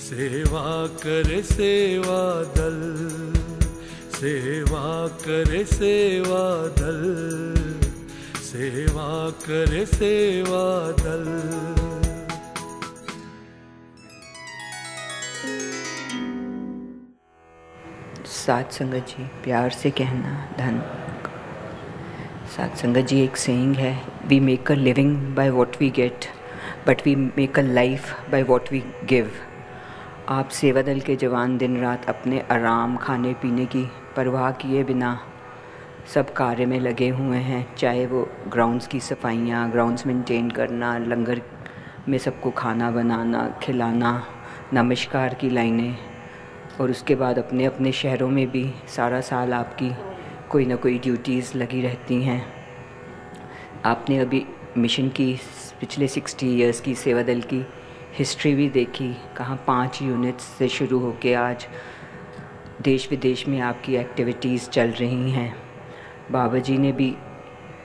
[0.00, 3.06] सेवा करे, सेवा दल।
[4.20, 7.80] सेवा करे, सेवा दल।
[8.42, 11.89] सेवा करे, सेवा दल।
[18.40, 20.80] सात संगत जी प्यार से कहना, धन।
[22.56, 26.24] सात संगत जी एक सेइंग है we make a living by what we get
[26.86, 29.30] but we make a life by what we give
[30.28, 33.84] आप सेवा दल के जवान दिन रात अपने आराम, खाने, पीने की
[34.16, 35.18] परवाह किए बिना
[36.14, 41.42] सब कार्य में लगे हुए हैं, चाहे वो ग्राउंड्स की सफाइयाँ ग्राउंड्स मेंटेन करना, लंगर
[42.08, 44.22] में सबको खाना बनाना, खिलाना,
[44.74, 46.09] नमस्कार की लाइनें
[46.80, 49.90] और उसके बाद अपने अपने शहरों में भी सारा साल आपकी
[50.50, 52.54] कोई ना कोई ड्यूटीज़ लगी रहती हैं।
[53.84, 54.46] आपने अभी
[54.78, 55.38] मिशन की,
[55.80, 57.66] पिछले सिक्सटी इयर्स की सेवा दल की
[58.18, 61.66] हिस्ट्री भी देखी, कहाँ पाँच यूनिट्स से शुरू होके आज
[62.82, 65.54] देश विदेश में आपकी एक्टिविटीज़ चल रही हैं।
[66.30, 67.14] बाबा जी ने भी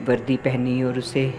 [0.02, 1.34] वर्दी पहनी और उसे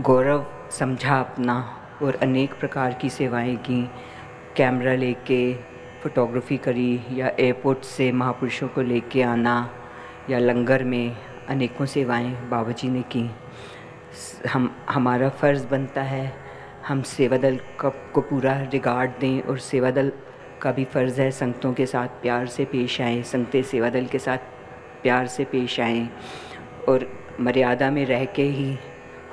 [0.00, 3.90] गौरव समझा अपना और अनेक प्रकार की सेवाएँ की।
[4.56, 5.69] कैमरा लेके
[6.02, 9.56] फ़ोटोग्राफी करी या एयरपोर्ट से महापुरुषों को लेके आना
[10.30, 11.16] या लंगर में
[11.48, 13.28] अनेकों सेवाएँ बाबा जी ने की
[14.48, 16.32] हम हमारा फ़र्ज़ बनता है
[16.88, 20.12] हम सेवा दल का को पूरा रिगार्ड दें और सेवा दल
[20.62, 24.18] का भी फ़र्ज़ है संगतों के साथ प्यार से पेश आएँ संगतें सेवा दल के
[24.18, 24.38] साथ
[25.02, 26.08] प्यार से पेश आएँ
[26.88, 27.06] और
[27.40, 28.72] मर्यादा में रह के ही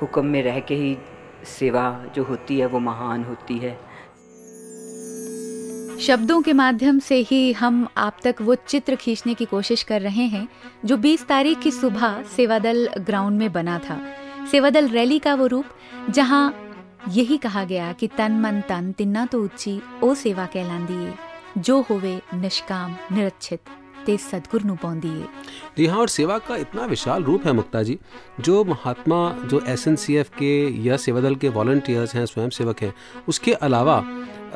[0.02, 0.96] हुक्म में रह के ही
[1.58, 3.76] सेवा जो होती है वो महान होती है
[6.00, 10.24] शब्दों के माध्यम से ही हम आप तक वो चित्र खींचने की कोशिश कर रहे
[10.24, 10.48] हैं,
[10.84, 13.98] जो 20 तारीख की सुबह सेवादल ग्राउंड में बना था।
[14.50, 15.64] सेवादल रैली का वो रूप,
[16.10, 16.54] जहाँ
[17.08, 22.20] यही कहा गया कि तन मन तन तिन्ना तो उच्ची, ओ सेवा कहलांदी जो होवे
[22.34, 23.60] निष्काम, निरक्षित।
[24.08, 25.26] ते सदगुरु नु पौंदिए
[25.76, 27.98] जी हाँ और सेवा का इतना विशाल रूप है मुक्ता जी,
[28.40, 32.94] जो महात्मा, जो एसएनसीएफ के या सेवादल के वॉल्टियर्स हैं स्वयं सेवक हैं,
[33.28, 34.02] उसके अलावा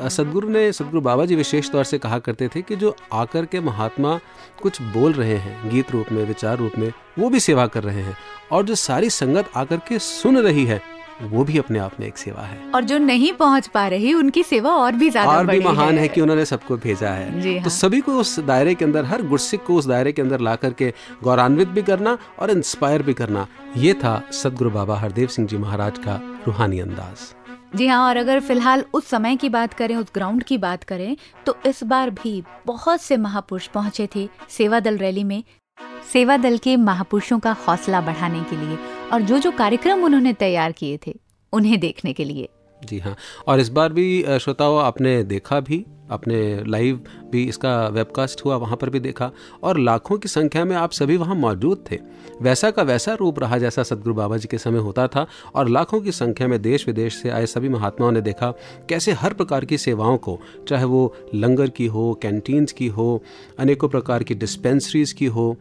[0.09, 3.59] सदगुरु ने, सदगुरु बाबा जी विशेष तौर से कहा करते थे कि जो आकर के
[3.59, 4.19] महात्मा
[4.61, 8.01] कुछ बोल रहे हैं, गीत रूप में, विचार रूप में, वो भी सेवा कर रहे
[8.01, 8.17] हैं,
[8.51, 10.81] और जो सारी संगत आकर के सुन रही है
[11.21, 14.43] वो भी अपने आप में एक सेवा है और जो नहीं पहुँच पा रही उनकी
[14.43, 17.49] सेवा और भी ज़्यादा और भी महान है।, है कि उन्होंने सबको भेजा है जी
[17.49, 20.21] हाँ। तो हाँ। सभी को उस दायरे के अंदर हर गुरसिक को उस दायरे के
[20.21, 23.47] अंदर ला करके गौरवान्वित भी करना और इंस्पायर भी करना
[23.77, 27.33] ये था सदगुरु बाबा हरदेव सिंह जी महाराज का रूहानी अंदाज
[27.75, 31.15] जी हाँ और अगर फ़िलहाल उस समय की बात करें उस ग्राउंड की बात करें
[31.45, 35.43] तो इस बार भी बहुत से महापुरुष पहुँचे थे सेवा दल रैली में
[36.13, 38.77] सेवा दल के महापुरुषों का हौसला बढ़ाने के लिए
[39.13, 41.15] और जो जो कार्यक्रम उन्होंने तैयार किए थे,
[41.53, 42.49] उन्हें देखने के लिए।
[42.81, 43.15] जी हाँ।
[43.47, 45.85] और इस बार भी श्रोताओं, आपने देखा भी?
[46.11, 46.99] आपने लाइव
[47.31, 49.31] भी इसका वेबकास्ट हुआ, वहाँ पर भी देखा।
[49.63, 51.99] और लाखों की संख्या में आप सभी वहाँ मौजूद थे।
[52.41, 55.25] वैसा का वैसा रूप रहा जैसा सदगुरु बाबा जी के समय होता था
[55.55, 58.51] और लाखों की संख्या में देश विदेश से आए सभी महात्माओं ने देखा
[58.89, 63.23] कैसे हर प्रकार की सेवाओं को, चाहे वो लंगर की हो कैंटीन्स की हो,
[63.59, 65.55] अनेकों प्रकार की डिस्पेंसरीज की हो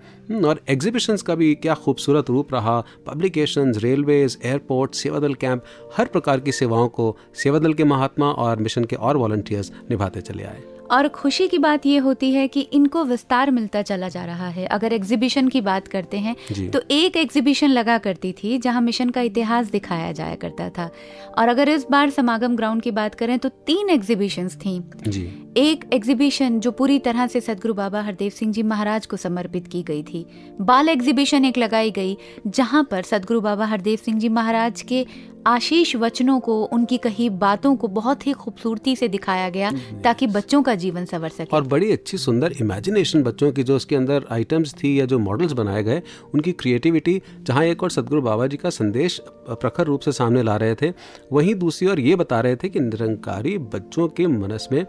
[0.45, 5.65] और एग्जीबिशंस का भी क्या खूबसूरत रूप रहा। Publications railways airport Sevadal camp
[5.97, 10.32] हर प्रकार की सेवाओं को सेवादल के महात्मा और मिशन के और वॉल्टियर्स निभाते चले।
[10.33, 10.61] चले आए।
[10.91, 14.67] और खुशी की बात ये होती है कि इनको विस्तार मिलता चला जा रहा है।
[14.67, 16.37] अगर एग्जीबिशन की बात करते हैं
[16.71, 20.91] तो एक एग्जीबिशन लगा करती थी जहाँ मिशन का इतिहास दिखाया जाया करता था।
[21.39, 24.79] और अगर इस बार समागम ग्राउंड की बात करें तो तीन एग्जीबिशंस थी।
[25.09, 25.23] जी।
[25.59, 29.83] एक एग्जीबिशन जो पूरी तरह से सदगुरु बाबा हरदेव सिंह जी महाराज को समर्पित की
[29.83, 30.27] गई थी।
[30.61, 32.17] बाल एग्जीबिशन एक लगाई गई
[32.49, 35.07] जहाँ पर सदगुरु बाबा हरदेव सिंह जी महाराज के
[35.47, 39.71] आशीष वचनों को उनकी कही बातों को बहुत ही खूबसूरती से दिखाया गया
[40.05, 43.97] ताकि बच्चों का जीवन सवर सके। और बड़ी अच्छी, सुंदर इमेजिनेशन बच्चों की जो उसके
[43.97, 46.03] अंदर आइटम्स थी या जो मॉडल्स बनाए गए,
[46.35, 49.21] उनकी क्रिएटिविटी जहाँ एक और सदगुरु बाबा जी का संदेश
[49.51, 50.93] प्रखर रूप से सामने ला रहे थे,
[51.33, 54.85] वहीं दूसरी ओर ये बता रहे थे कि निरंकारी बच्चों के मनस में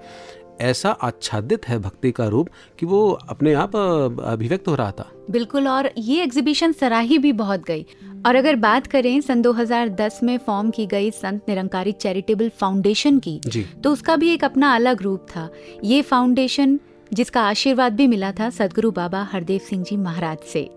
[0.64, 2.50] ऐसा आच्छादित है भक्ति का रूप
[2.80, 7.64] कि वो अपने आप अभिव्यक्त हो रहा था। बिल्कुल और ये एग्जीबिशन सराही भी बहुत
[7.64, 7.86] गई।
[8.26, 13.40] और अगर बात करें सन 2010 में फॉर्म की गई संत निरंकारी चैरिटेबल फाउंडेशन की
[13.48, 15.50] जी। तो उसका भी एक अपना अलग रूप था।
[15.84, 16.80] ये फाउंडेशन
[17.14, 20.70] जिसका आशीर्वाद भी मिला था सदगुरु बाबा हरदेव सिंह जी महाराज से।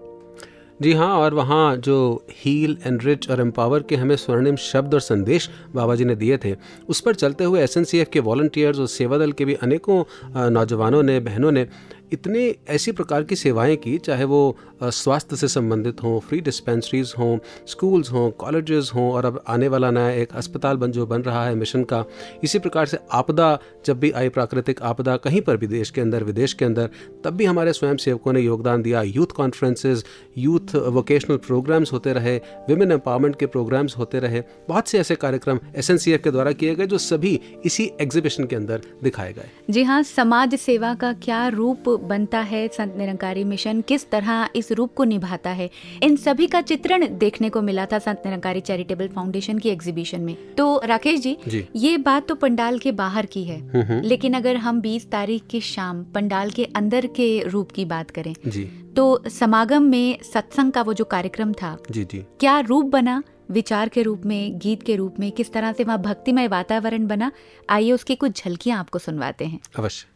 [0.83, 1.97] जी हाँ और वहाँ जो
[2.35, 6.39] हील एंड रिच और एम्पावर के हमें स्वर्णिम शब्द और संदेश बाबा जी ने दिए
[6.45, 6.55] थे,
[6.89, 10.03] उस पर चलते हुए एसएनसीएफ के वॉल्टियर्स और सेवा दल के भी अनेकों
[10.51, 11.67] नौजवानों ने, बहनों ने
[12.13, 17.39] इतनी ऐसी प्रकार की सेवाएँ की, चाहे वो स्वास्थ्य से संबंधित हों फ्री डिस्पेंसरीज हों
[17.67, 21.47] स्कूल्स हों कॉलेजेस हों और अब आने वाला नया एक अस्पताल बन, जो बन रहा
[21.47, 22.05] है मिशन का,
[22.45, 26.25] इसी प्रकार से आपदा जब भी आई, प्राकृतिक आपदा कहीं पर भी देश के अंदर,
[26.25, 26.91] विदेश के अंदर,
[27.25, 30.05] तब भी हमारे स्वयं सेवकों ने योगदान दिया। Youth conferences
[30.39, 32.37] youth vocational programs होते रहे
[32.69, 36.87] विमेन एम्पावरमेंट के प्रोग्राम्स होते रहे। बहुत से ऐसे कार्यक्रम SNCF के द्वारा किए गए,
[36.87, 41.89] जो सभी इसी एग्जीबिशन के अंदर दिखाए गए। जी हाँ समाज सेवा का क्या रूप
[41.89, 42.69] बनता है?
[42.69, 45.71] संत निरंकारी मिशन किस तरह इस रूप को निभाता है।
[46.03, 50.55] इन सभी का चित्रण देखने को मिला था संत निरंकारी चैरिटेबल फाउंडेशन की एग्जीबिशन में।
[50.55, 54.35] तो राकेश जी, जी। ये बात तो पंडाल के बाहर की है। हम्म, हम्म। लेकिन
[54.35, 58.65] अगर हम 20 तारीख की शाम पंडाल के अंदर के रूप की बात करें जी।
[58.97, 63.23] तो समागम में सत्संग का वो जो कार्यक्रम था जी जी। क्या रूप बना?
[63.51, 67.33] विचार के रूप में गीत के रूप में किस तरह से वहाँ भक्तिमय वातावरण बना?
[67.71, 70.07] आइए उसकी कुछ झलकियाँ आपको सुनवाते हैं। अवश्य।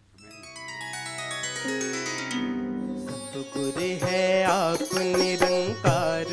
[4.50, 6.30] आप निरंकार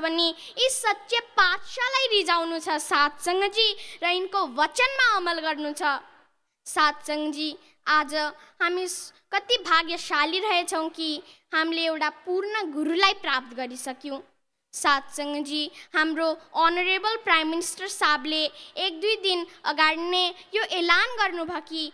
[0.00, 3.68] भने यी सच्चे पाठशालाई रिजाउनु छ सातसँगजी
[4.02, 5.98] र यिनको वचनमा अमल गर्नु छ।
[6.66, 7.50] सातसँगजी
[7.88, 8.14] आज
[8.62, 8.86] हामी
[9.32, 11.10] कति भाग्यशाली रहेछौँ कि
[11.54, 14.20] हामीले एउटा पूर्ण गुरुलाई प्राप्त गरिसक्यौँ।
[14.74, 15.62] सातसँगजी
[15.94, 16.26] हाम्रो
[16.62, 18.42] अनरेबल प्राइम मिनिस्टर साहबले
[18.84, 21.92] एक दुई दिन अगाडि नै यो ऐलान गर्नुभयो कि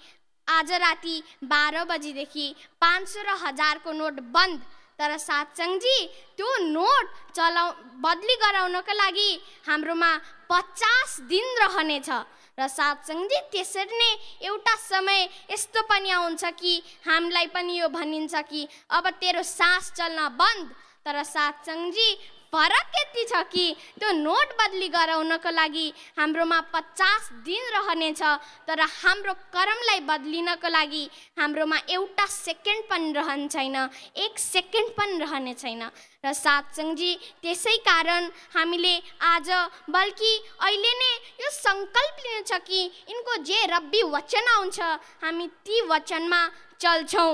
[0.48, 2.46] आज राति बाह्र बजीदेखि
[2.82, 4.60] पाँच सौ र हजारको नोट बन्द
[5.02, 5.98] तर सातसङजी
[6.38, 9.30] त्यो नोट चलाउ बदली गराउनको लागि
[9.66, 10.10] हाम्रोमा
[10.46, 12.10] पचास दिन रहनेछ।
[12.54, 14.10] र सातसङजी त्यसरी नै
[14.46, 18.62] एउटा समय यस्तो पनि आउँछ कि हामीलाई पनि यो भनिन्छ कि
[18.94, 20.66] अब तेरो सास चल्न बन्द।
[21.02, 22.08] तर सातसङजी
[22.52, 23.66] फरक यति छ कि?
[23.98, 25.86] त्यो नोट बदली गराउनको लागि
[26.18, 28.22] हाम्रोमा पचास दिन रहनेछ
[28.68, 31.04] तर हाम्रो कर्मलाई बदलिनको लागि
[31.40, 33.76] हाम्रोमा एउटा सेकेन्ड पनि रहने छैन
[34.24, 35.82] एक सेकेन्ड पनि रहने छैन।
[36.24, 38.94] र सातसङजी त्यसै कारण हामीले
[39.32, 39.48] आज
[39.88, 44.80] बल्कि अहिले नै यो सङ्कल्प लिनु छ कि यिनको जे रब्बी वचन आउँछ
[45.24, 46.42] हामी ती वचनमा
[46.80, 47.32] चल्छौँ।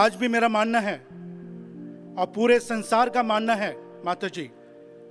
[0.00, 0.94] आज भी मेरा मानना है,
[2.18, 3.72] और पूरे संसार का मानना है
[4.04, 4.42] माता जी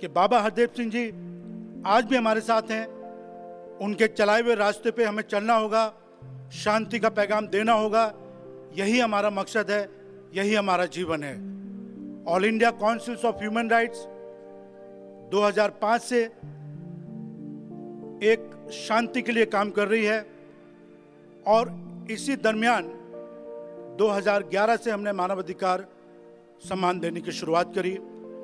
[0.00, 1.04] कि बाबा हरदेव सिंह जी
[1.86, 2.86] आज भी हमारे साथ हैं।
[3.78, 5.86] उनके चलाए हुए रास्ते पे हमें चलना होगा,
[6.54, 8.04] शांति का पैगाम देना होगा।
[8.78, 9.88] यही हमारा मकसद है,
[10.34, 11.34] यही हमारा जीवन है।
[12.26, 14.04] All India councils of human rights
[15.32, 16.22] 2005 से
[18.26, 20.20] एक शांति के लिए काम कर रही है,
[21.46, 22.96] और इसी दरमियान
[24.00, 25.84] 2011 से हमने मानवाधिकार
[26.64, 27.94] सम्मान देने की शुरुआत करी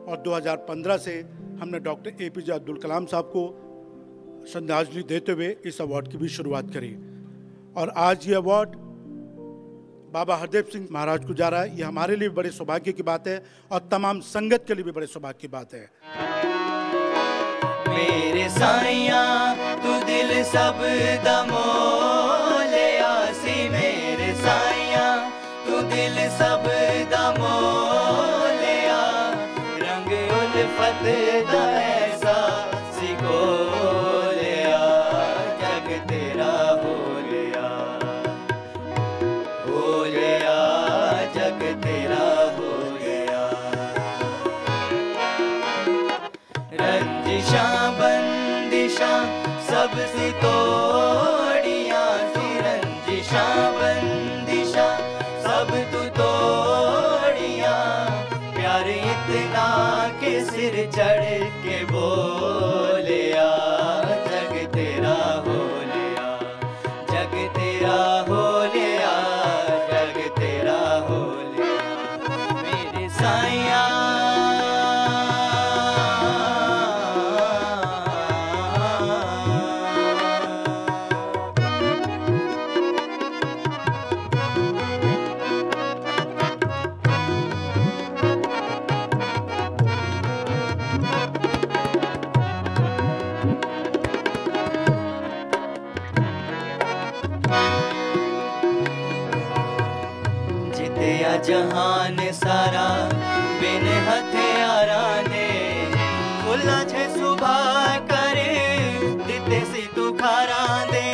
[0.09, 1.15] और 2015 से
[1.61, 3.45] हमने doctor A P J Abdul Kalam साहब को
[4.53, 6.93] श्रद्धांजलि देते हुए इस अवार्ड की भी शुरुआत करी।
[7.77, 8.77] और आज ये अवार्ड
[10.13, 13.03] बाबा हरदेव सिंह महाराज को जा रहा है। ये हमारे लिए भी बड़े सौभाग्य की
[13.03, 13.43] बात है
[13.73, 15.91] और तमाम संगत के लिए भी बड़े सौभाग्य की बात है।
[17.89, 19.25] मेरे साइया
[19.77, 20.87] तू दिल सब
[21.25, 22.26] दमो।
[26.39, 26.86] सब
[101.45, 102.87] जहान सारा
[103.61, 105.49] बिन हथियारा दे
[106.45, 108.55] खुला छे सुबह करे,
[109.27, 111.05] दिते सी तू खारा दे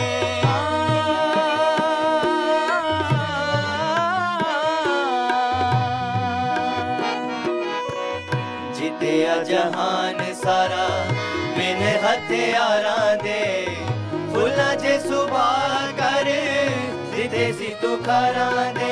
[8.79, 10.87] जितया जहान सारा
[11.59, 13.43] बिन हथियारा दे
[14.33, 16.43] खुला छे सुबह करे,
[17.17, 18.92] दिते सी तू खारा दे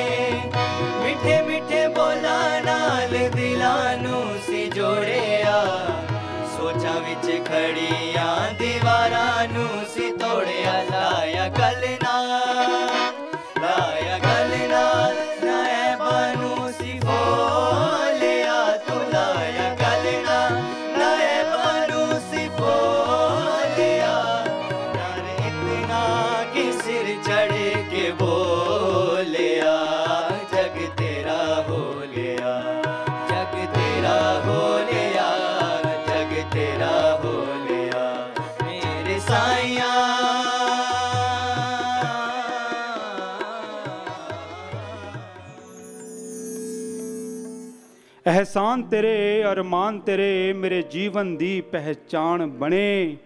[48.41, 53.17] ਅਹਿਸਾਨ ਤੇਰੇ ਅਰਮਾਨ ਤੇਰੇ ਮੇਰੇ ਜੀਵਨ ਦੀ ਪਹਿਚਾਣ ਬਣੇ।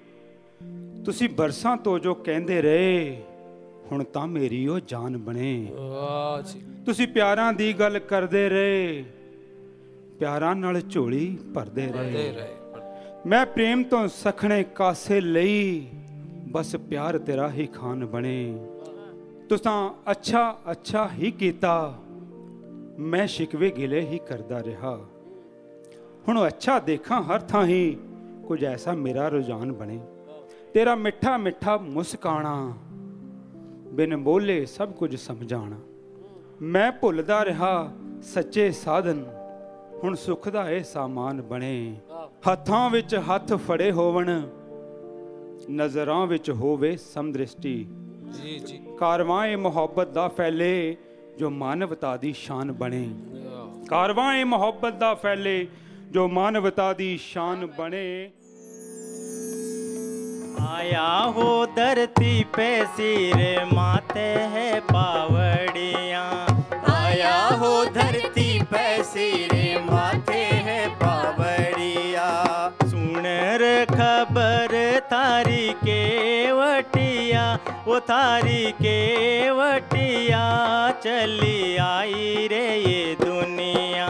[1.06, 3.22] ਤੁਸੀਂ ਬਰਸਾਂ ਤੋਂ ਜੋ ਕਹਿੰਦੇ ਰਹੇ
[3.92, 9.04] ਹੁਣ ਤਾਂ ਮੇਰੀ ਉਹ ਜਾਨ ਬਣੇ। ਵਾਹ ਜੀ। ਤੁਸੀਂ ਪਿਆਰਾਂ ਦੀ ਗੱਲ ਕਰਦੇ ਰਹੇ
[10.20, 12.48] ਪਿਆਰਾਂ ਨਾਲ ਝੋਲੀ ਭਰਦੇ ਰਹੇ।
[13.26, 15.88] ਮੈਂ ਪ੍ਰੇਮ ਤੋਂ ਸਖਣੇ ਕਾਸੇ ਲਈ
[16.52, 18.58] ਬਸ ਪਿਆਰ ਤੇਰਾ ਹੀ ਖਾਨ ਬਣੇ।
[19.50, 22.00] ਤੁਸਾਂ ਅੱਛਾ ਅੱਛਾ ਹੀ ਕੀਤਾ।
[23.00, 25.00] ਮੈਂ ਸ਼ਿਕਵੇ ਗਿਲੇ ਹੀ ਕਰਦਾ ਰਿਹਾ।
[26.28, 27.98] ਹੁਣ ਅੱਛਾ ਦੇਖਾਂ ਹਰ ਥਾਂ ਹੀ
[28.48, 30.00] ਕੁਝ ਐਸਾ ਮੇਰਾ ਰੁਝਾਨ ਬਣੇ।
[30.74, 32.74] ਤੇਰਾ ਮਿੱਠਾ ਮਿੱਠਾ ਮੁਸਕਾਣਾ
[33.94, 35.80] ਬਿਨ ਬੋਲੇ ਸਭ ਕੁਝ ਸਮਝਾਣਾ।
[36.62, 39.26] ਮੈਂ ਭੁੱਲਦਾ ਰਿਹਾ ਸੱਚੇ ਸਾਧਨ
[40.04, 41.96] ਹੁਣ ਸੁੱਖ ਦਾ ਇਹ ਸਾਮਾਨ ਬਣੇ।
[42.52, 44.42] ਹੱਥਾਂ ਵਿੱਚ ਹੱਥ ਫੜੇ ਹੋਵਣ
[45.72, 47.88] ਨਜ਼ਰਾਂ ਵਿੱਚ ਹੋਵੇ ਸਮਦ੍ਰਿਸ਼ਟੀ
[48.34, 50.98] ਜੀ ਜੀ। ਕਾਰਵਾਂ ਇਹ ਮੁਹੱਬਤ ਦਾ ਫੈਲੇ
[51.39, 53.09] ਜੋ ਮਾਨਵਤਾ ਦੀ ਸ਼ਾਨ ਬਣੇ
[53.89, 55.67] ਕਾਰਵਾਂ ਇਹ ਮੁਹੱਬਤ ਦਾ ਫੈਲੇ
[56.11, 58.31] ਜੋ ਮਾਨਵਤਾ ਦੀ ਸ਼ਾਨ ਬਣੇ
[60.71, 61.45] आया हो
[61.77, 66.23] धरती पे सिर माते है पावड़िया
[66.93, 69.55] आया हो धरती पे सिर
[69.85, 71.44] माथे है पावड़िया
[78.00, 79.00] तारी के
[79.50, 80.46] वटिया
[81.04, 84.08] चली आई रे ये दुनिया।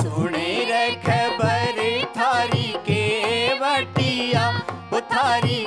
[0.00, 3.02] सुने रे खबर थारी के
[3.58, 4.44] वटिया
[5.12, 5.64] थारी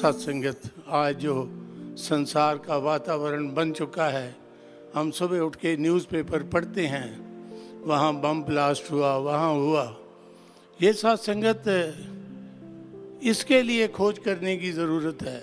[0.00, 1.34] सत्संगत आज जो
[1.98, 4.34] संसार का वातावरण बन चुका है
[4.94, 7.08] हम सुबह उठ के न्यूज़पेपर पढ़ते हैं
[7.84, 9.84] वहाँ बम ब्लास्ट हुआ वहाँ हुआ
[10.80, 11.64] ये सत्संगत
[13.24, 15.42] इसके लिए खोज करने की ज़रूरत है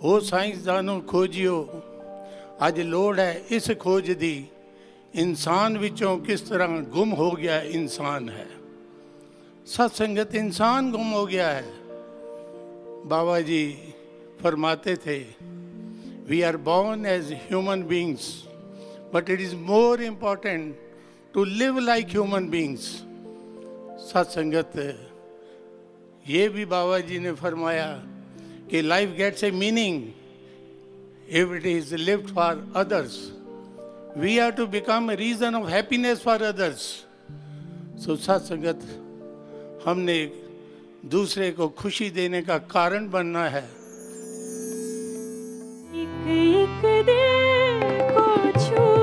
[0.00, 1.56] वो साइंसदानों खोजियो
[2.62, 4.34] ਅੱਜ ਲੋੜ ਹੈ ਇਸ ਖੋਜ ਦੀ
[5.14, 8.46] ਇਨਸਾਨ ਵਿੱਚੋਂ ਕਿਸ ਤਰ੍ਹਾਂ ਗੁੰਮ ਹੋ ਗਿਆ ਇਨਸਾਨ ਹੈ
[9.66, 11.64] सत्संगत इंसान गुम हो गया है
[13.05, 13.93] बाबा जी
[14.41, 15.17] फरमाते थे
[16.27, 18.43] we are born as human beings
[19.13, 20.75] but it is more important
[21.33, 22.87] to live like human beings
[24.05, 24.71] सत्संगत,
[26.27, 27.87] ये भी बाबा जी ने फरमाया
[28.69, 30.03] कि life gets a meaning
[31.29, 33.31] if it is lived for others
[34.17, 37.05] we to become a reason of happiness for others.
[38.05, 38.81] So, सत्संगत,
[39.85, 40.44] हमने
[41.07, 43.63] दूसरे को खुशी देने का कारण बनना है।
[45.95, 48.25] एक एक दिल को
[48.59, 48.94] छूने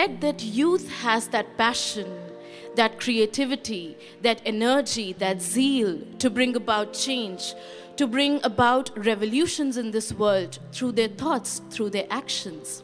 [0.00, 2.10] That youth has that passion,
[2.74, 7.54] that creativity, that energy, that zeal to bring about change,
[7.96, 12.82] to bring about revolutions in this world through their thoughts, through their actions.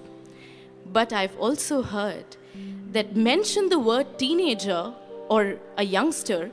[0.92, 2.36] But I've also heard
[2.92, 4.92] that mention the word teenager
[5.30, 6.50] or a youngster,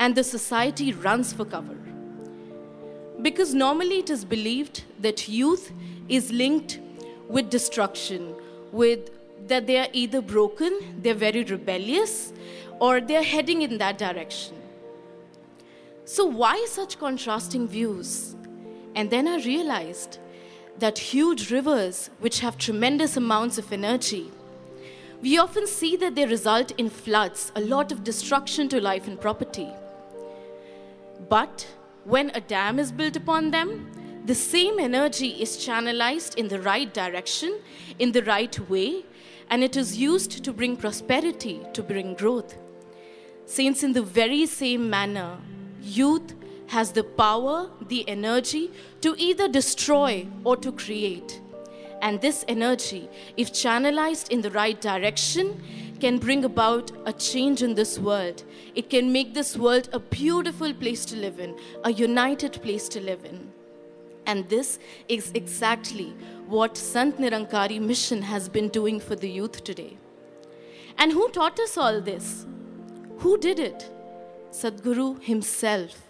[0.00, 1.76] and the society runs for cover.
[3.22, 5.70] Because normally it is believed that youth
[6.08, 6.80] is linked
[7.28, 8.34] with destruction,
[8.72, 9.10] with
[9.46, 12.32] that they are either broken, they're very rebellious,
[12.78, 14.56] or they're heading in that direction.
[16.04, 18.34] So, why such contrasting views?
[18.94, 20.18] And then I realized
[20.78, 24.30] that huge rivers, which have tremendous amounts of energy,
[25.22, 29.20] we often see that they result in floods, a lot of destruction to life and
[29.20, 29.68] property.
[31.28, 31.66] But
[32.04, 33.90] when a dam is built upon them,
[34.24, 37.60] the same energy is channelized in the right direction,
[37.98, 39.04] in the right way,
[39.50, 42.56] and it is used to bring prosperity, to bring growth.
[43.46, 45.36] Since, in the very same manner,
[45.82, 46.34] youth
[46.68, 48.70] has the power, the energy
[49.00, 51.40] to either destroy or to create.
[52.00, 55.60] And this energy, if channelized in the right direction,
[55.98, 58.44] can bring about a change in this world.
[58.74, 63.00] It can make this world a beautiful place to live in, a united place to
[63.00, 63.52] live in.
[64.25, 66.13] And this is exactly
[66.47, 69.97] what Sant Nirankari mission has been doing for the youth today.
[70.97, 72.45] And who taught us all this?
[73.19, 73.89] Who did it?
[74.51, 76.01] Sadhguru himself.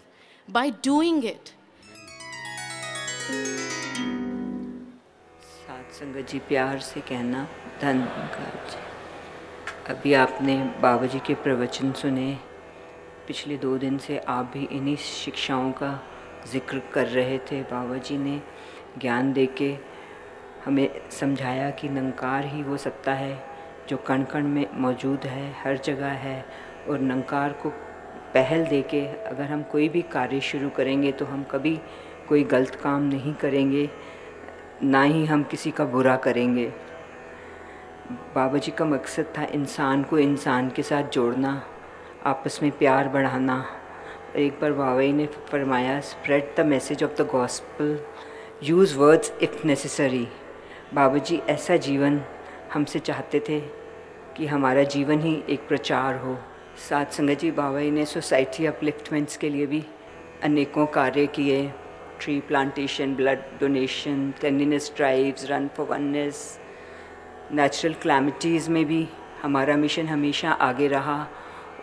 [0.48, 1.52] By doing it,
[5.66, 7.46] सात संगत जी प्यार से कहना
[7.80, 8.84] धन्यवाद जी
[9.92, 12.28] अभी आपने बाबा जी के प्रवचन सुने
[13.26, 15.90] पिछले दो दिन से आप भी इन्हीं शिक्षाओं का
[16.47, 18.41] ज़िक्र कर रहे थे बाबा जी ने,
[18.99, 19.75] ज्ञान दे के
[20.65, 23.39] हमें समझाया कि नंकार ही वो सत्ता है
[23.89, 26.45] जो कण कण में मौजूद है, हर जगह है
[26.89, 27.69] और नंकार को
[28.33, 31.79] पहल दे के अगर हम कोई भी कार्य शुरू करेंगे तो हम कभी
[32.29, 33.89] कोई गलत काम नहीं करेंगे,
[34.83, 36.71] ना ही हम किसी का बुरा करेंगे।
[38.35, 41.61] बाबा जी का मकसद था इंसान को इंसान के साथ जोड़ना,
[42.25, 43.63] आपस में प्यार बढ़ाना
[44.37, 47.99] एक बार जी ने फरमाया spread the message of the gospel
[48.63, 50.27] use words if necessary
[50.93, 52.21] Baba ji ऐसा जीवन
[52.73, 53.59] हमसे चाहते थे
[54.37, 56.37] कि हमारा जीवन ही एक प्रचार हो।
[56.89, 59.83] साथ संगत जी बाबा जी ने सोसाइटी अपलिफ्टमेंट्स के लिए भी
[60.43, 61.71] अनेकों कार्य किए।
[62.19, 66.59] Tree plantation blood donation cleanliness drives run for oneness
[67.51, 69.07] natural calamities में भी
[69.41, 71.27] हमारा मिशन हमेशा आगे रहा।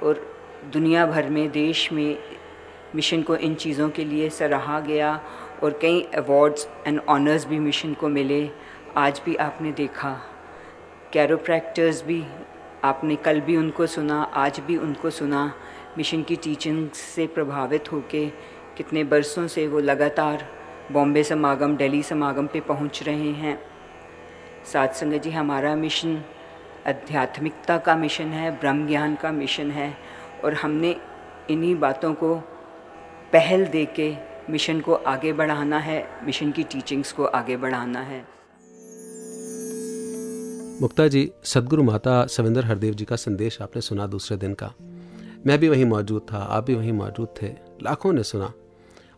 [0.02, 0.26] और
[0.72, 2.18] दुनिया भर में, देश में
[2.94, 5.20] मिशन को इन चीज़ों के लिए सराहा गया
[5.62, 8.50] और कई अवार्ड्स एंड ऑनर्स भी मिशन को मिले।
[8.96, 10.20] आज भी आपने देखा।
[11.12, 12.24] कैरोप्रैक्टर्स भी,
[12.84, 15.52] आपने कल भी उनको सुना, आज भी उनको सुना।
[15.98, 18.26] मिशन की टीचिंग से प्रभावित होके
[18.76, 20.46] कितने बरसों से वो लगातार
[20.92, 23.58] बॉम्बे समागम, दिल्ली समागम पे पहुँच रहे हैं।
[24.72, 26.22] साथ संग जी, हमारा मिशन
[26.86, 29.96] आध्यात्मिकता का मिशन है, ब्रह्म ज्ञान का मिशन है
[30.44, 30.96] और हमने
[31.50, 32.42] इन्हीं बातों को
[33.32, 34.16] पहल दे के
[34.50, 38.20] मिशन को आगे बढ़ाना है मिशन की टीचिंग्स को आगे बढ़ाना है।
[40.82, 44.72] मुक्ता जी सदगुरु माता सविंदर हरदेव जी का संदेश आपने सुना दूसरे दिन का।
[45.46, 47.48] मैं भी वहीं मौजूद था आप भी वहीं मौजूद थे
[47.82, 48.52] लाखों ने सुना।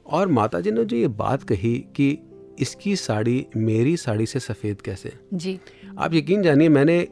[0.07, 2.19] और माता जी ने जो ये बात कही कि
[2.59, 5.13] इसकी साड़ी मेरी साड़ी से सफ़ेद कैसे?
[5.35, 5.61] जी।
[5.99, 7.09] आप यकीन जानिए मैंने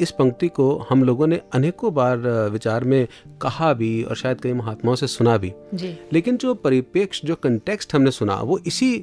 [0.00, 2.18] इस पंक्ति को हम लोगों ने अनेकों बार
[2.52, 3.06] विचार में
[3.42, 7.94] कहा भी और शायद कई महात्माओं से सुना भी। जी। लेकिन जो परिपेक्ष जो कंटेक्स्ट
[7.94, 8.96] हमने सुना वो इसी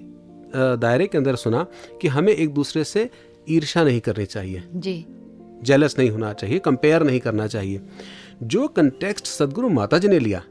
[0.56, 1.66] दायरे के अंदर सुना
[2.02, 3.10] कि हमें एक दूसरे से
[3.50, 5.06] ईर्षा नहीं करनी चाहिए। जी।
[5.64, 7.82] जेलस नहीं होना चाहिए कंपेयर नहीं करना चाहिए।
[8.44, 10.42] जो कंटेक्स्ट सदगुरु माता जी ने लिया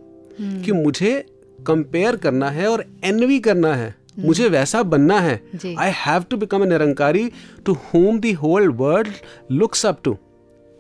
[0.41, 1.25] कि मुझे
[1.67, 5.41] कंपेयर करना है और एनवी करना है मुझे वैसा बनना है
[5.79, 7.31] I have to become a Nirankari
[7.67, 9.09] to whom the whole world
[9.53, 10.17] looks up to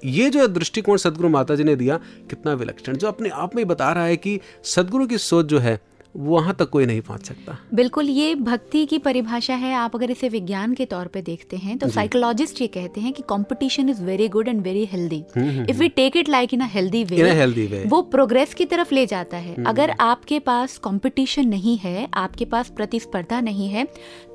[0.04, 1.96] ये जो दृष्टिकोण सदगुरु माता जी ने दिया,
[2.30, 5.80] कितना विलक्षण। जो अपने आप में बता रहा है कि सदगुरु की सोच जो है
[6.14, 10.28] वहाँ तक कोई नहीं पहुँच सकता। बिल्कुल ये भक्ति की परिभाषा है। आप अगर इसे
[10.28, 14.28] विज्ञान के तौर पे देखते हैं तो साइकोलॉजिस्ट ये कहते हैं कि competition is very
[14.28, 15.22] good and very healthy
[15.70, 19.54] if we take it like in healthy way वो प्रोग्रेस की तरफ़ ले जाता है।
[19.64, 23.84] अगर आपके पास कॉम्पिटिशन नहीं है आपके पास प्रतिस्पर्धा नहीं है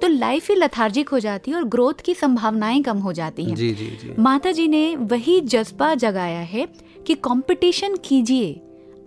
[0.02, 3.56] तो लाइफ ही लथार्जिक हो जाती है और ग्रोथ की संभावनाएँ कम हो जाती हैं।
[3.56, 6.68] जी जी जी। माता जी ने वही जज्बा जगाया है
[7.08, 8.62] कि कंपटीशन कीजिए।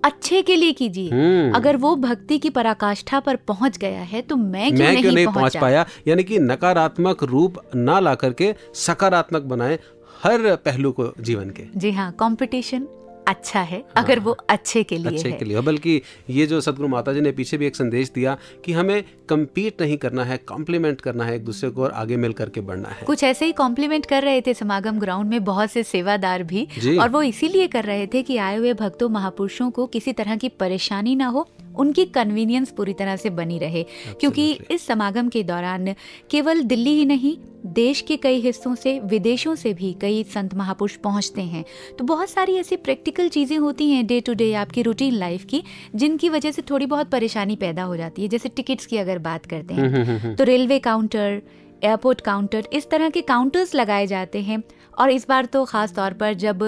[0.07, 4.68] अच्छे के लिए कीजिए। अगर वो भक्ति की पराकाष्ठा पर पहुँच गया है तो मैं
[4.68, 5.61] क्यों मैं नहीं, क्यों नहीं पहुँचा?
[5.61, 5.86] पाया?
[6.09, 9.78] यानी कि नकारात्मक रूप ना ला करके सकारात्मक बनाए
[10.22, 12.86] हर पहलू को जीवन के। जी हाँ कंपटीशन
[13.27, 16.01] अच्छा है अगर वो अच्छे के लिए अच्छे है। के लिए बल्कि
[16.31, 19.97] ये जो सदगुरु माता जी ने पीछे भी एक संदेश दिया कि हमें कम्पीट नहीं
[19.97, 23.24] करना है कॉम्प्लीमेंट करना है एक दूसरे को और आगे मिल करके बढ़ना है। कुछ
[23.24, 26.66] ऐसे ही कॉम्प्लीमेंट कर रहे थे समागम ग्राउंड में बहुत से सेवादार भी।
[26.99, 30.49] और वो इसीलिए कर रहे थे कि आए हुए भक्तों महापुरुषों को किसी तरह की
[30.49, 31.49] परेशानी ना हो
[31.79, 33.83] उनकी कन्वीनियंस पूरी तरह से बनी रहे।
[34.20, 35.95] क्योंकि इस समागम के दौरान
[36.31, 40.97] केवल दिल्ली ही नहीं देश के कई हिस्सों से विदेशों से भी कई संत महापुरुष
[40.97, 41.64] पहुँचते हैं।
[41.99, 45.62] तो बहुत सारी ऐसी प्रैक्टिकल चीज़ें होती हैं डे टू डे आपकी रूटीन लाइफ की
[45.95, 49.47] जिनकी वजह से थोड़ी बहुत परेशानी पैदा हो जाती है। जैसे टिकट्स की अगर बात
[49.47, 51.43] करते हैं। तो रेलवे काउंटर
[51.85, 54.62] एयरपोर्ट काउंटर इस तरह के काउंटर्स लगाए जाते हैं।
[54.99, 56.62] और इस बार तो ख़ास तौर पर जब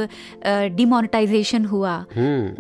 [0.46, 1.96] डिमोनेटाइजेशन हुआ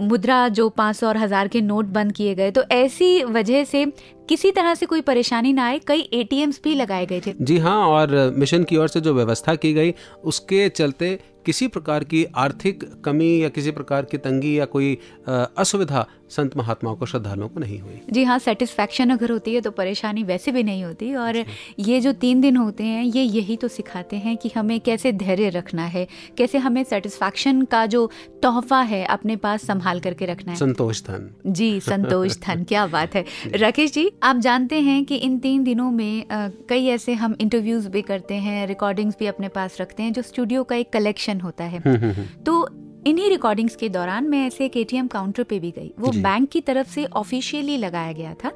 [0.00, 3.84] मुद्रा जो पाँच सौ और हज़ार के नोट बंद किए गए तो ऐसी वजह से
[4.28, 7.78] किसी तरह से कोई परेशानी ना आए कई एटीएम्स भी लगाए गए थे। जी हाँ
[7.86, 12.82] और मिशन की ओर से जो व्यवस्था की गई उसके चलते किसी प्रकार की आर्थिक
[13.04, 14.98] कमी या किसी प्रकार की तंगी या कोई
[15.28, 19.70] असुविधा संत महात्माओं को श्रद्धालुओं को नहीं हुई। जी हाँ सेटिस्फैक्शन अगर होती है तो
[19.70, 21.36] परेशानी वैसे भी नहीं होती और
[21.78, 25.48] ये जो तीन दिन होते हैं ये यही तो सिखाते हैं कि हमें कैसे धैर्य
[25.48, 26.06] रखना है
[26.38, 28.10] कैसे हमें सेटिस्फैक्शन का जो
[28.42, 33.14] तोहफा है अपने पास संभाल करके रखना है। संतोष धन। जी संतोष धन क्या बात
[33.14, 33.24] है।
[33.54, 37.88] राकेश जी आप जानते हैं कि इन तीन दिनों में अ, कई ऐसे हम इंटरव्यूज़
[37.88, 41.64] भी करते हैं रिकॉर्डिंग्स भी अपने पास रखते हैं जो स्टूडियो का एक कलेक्शन होता
[41.64, 42.68] है। हम्म, हम्म, हम्म। तो
[43.06, 46.60] इन्हीं रिकॉर्डिंग्स के दौरान मैं ऐसे एक एटीएम काउंटर पे भी गई। वो बैंक की
[46.60, 48.52] तरफ़ से ऑफिशियली लगाया गया था।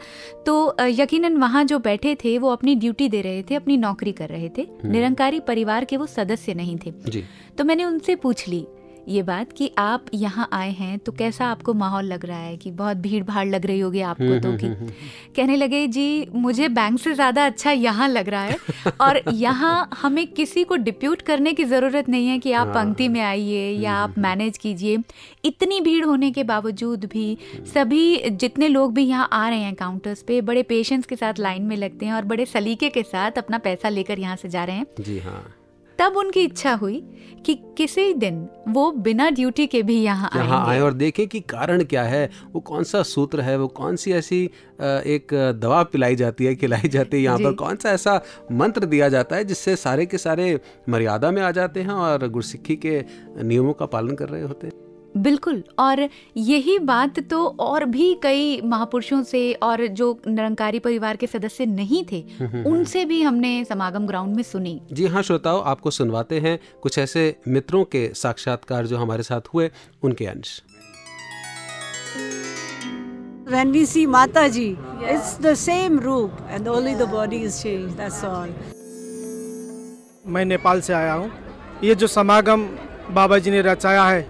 [0.46, 4.28] तो यकीनन वहाँ जो बैठे थे वो अपनी ड्यूटी दे रहे थे अपनी नौकरी कर
[4.28, 7.24] रहे थे। निरंकारी परिवार के वो सदस्य नहीं थे। जी।
[7.58, 8.66] तो मैंने उनसे पूछ ली
[9.09, 12.70] ये बात कि आप यहाँ आए हैं तो कैसा आपको माहौल लग रहा है कि
[12.70, 14.68] बहुत भीड़ भाड़ लग रही होगी आपको तो कि
[15.36, 18.57] कहने लगे जी मुझे बैंक से ज़्यादा अच्छा यहाँ लग रहा है
[19.00, 23.09] और यहाँ हमें किसी को डिप्यूट करने की ज़रूरत नहीं है कि आप हाँ। पंक्ति
[23.09, 24.98] में आइए या आप मैनेज कीजिए।
[25.44, 27.38] इतनी भीड़ होने के बावजूद भी
[27.74, 31.62] सभी जितने लोग भी यहाँ आ रहे हैं काउंटर्स पे बड़े पेशेंस के साथ लाइन
[31.62, 34.76] में लगते हैं और बड़े सलीके के साथ अपना पैसा लेकर यहाँ से जा रहे
[34.76, 35.61] हैं। जी हाँ।
[35.99, 37.03] तब उनकी इच्छा हुई
[37.47, 41.84] कि किसी दिन वो बिना ड्यूटी के भी यहाँ यहाँ आए और देखें कि कारण
[41.84, 44.45] क्या है वो कौन सा सूत्र है वो कौन सी ऐसी
[44.82, 48.20] एक दवा पिलाई जाती है खिलाई जाती है यहाँ पर कौन सा ऐसा
[48.53, 52.76] मंत्र दिया जाता है जिससे सारे के सारे मर्यादा में आ जाते हैं और गुरसिक्खी
[52.76, 53.01] के
[53.43, 58.60] नियमों का पालन कर रहे होते हैं। बिल्कुल और यही बात तो और भी कई
[58.64, 62.20] महापुरुषों से और जो निरंकारी परिवार के सदस्य नहीं थे
[62.66, 67.24] उनसे भी हमने समागम ग्राउंड में सुनी। जी हाँ श्रोताओं आपको सुनवाते हैं कुछ ऐसे
[67.48, 69.70] मित्रों के साक्षात्कार जो हमारे साथ हुए
[70.02, 70.60] उनके अंश।
[73.52, 74.68] When we see Mataji,
[75.14, 78.48] it's the same roop and only the body is changed, that's all.
[80.26, 81.30] मैं नेपाल से आया हूँ।
[81.84, 82.68] ये जो समागम
[83.14, 84.26] बाबा जी ने रचाया है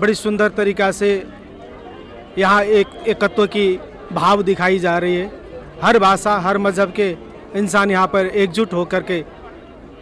[0.00, 1.10] बड़ी सुंदर तरीका से
[2.38, 3.66] यहाँ एक एकत्व की
[4.12, 5.30] भाव दिखाई जा रही है।
[5.82, 7.10] हर भाषा हर मज़हब के
[7.58, 9.18] इंसान यहाँ पर एकजुट होकर के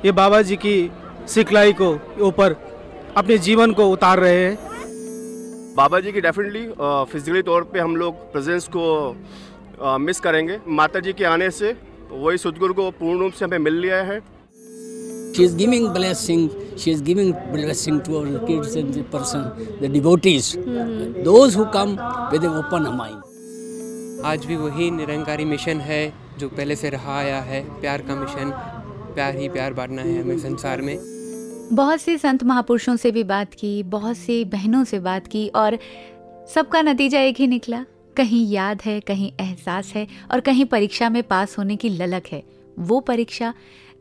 [0.05, 0.90] ये बाबा जी की
[1.28, 1.90] सिखलाई को
[2.20, 2.57] ऊपर
[3.16, 4.57] अपने जीवन को उतार रहे हैं।
[5.76, 6.66] बाबा जी की डेफिनेटली
[7.12, 9.16] फिजिकली तौर पे हम लोग प्रेजेंस को
[9.82, 11.76] आ, मिस करेंगे। माता जी के आने से
[12.11, 14.20] वही सदगुरु को पूर्ण रूप से हमें मिल लिया है।
[15.34, 16.49] She is giving blessing.
[16.76, 19.44] She is giving blessing to our kids and the person,
[19.80, 21.22] the devotees, hmm.
[21.22, 21.96] those who come
[22.32, 23.22] with an open mind.
[24.24, 26.02] आज भी वही निरंकारी मिशन है
[26.38, 28.50] जो पहले से रहा आया है प्यार का मिशन
[29.14, 30.96] प्यार ही प्यार बांटना है हमें संसार में
[31.72, 35.78] बहुत से संत महापुरुषों से भी बात की बहुत सी बहनों से बात की और
[36.54, 37.84] सबका नतीजा एक ही निकला
[38.16, 42.42] कहीं याद है कहीं एहसास है और कहीं परीक्षा में पास होने की ललक है
[42.78, 43.52] वो परीक्षा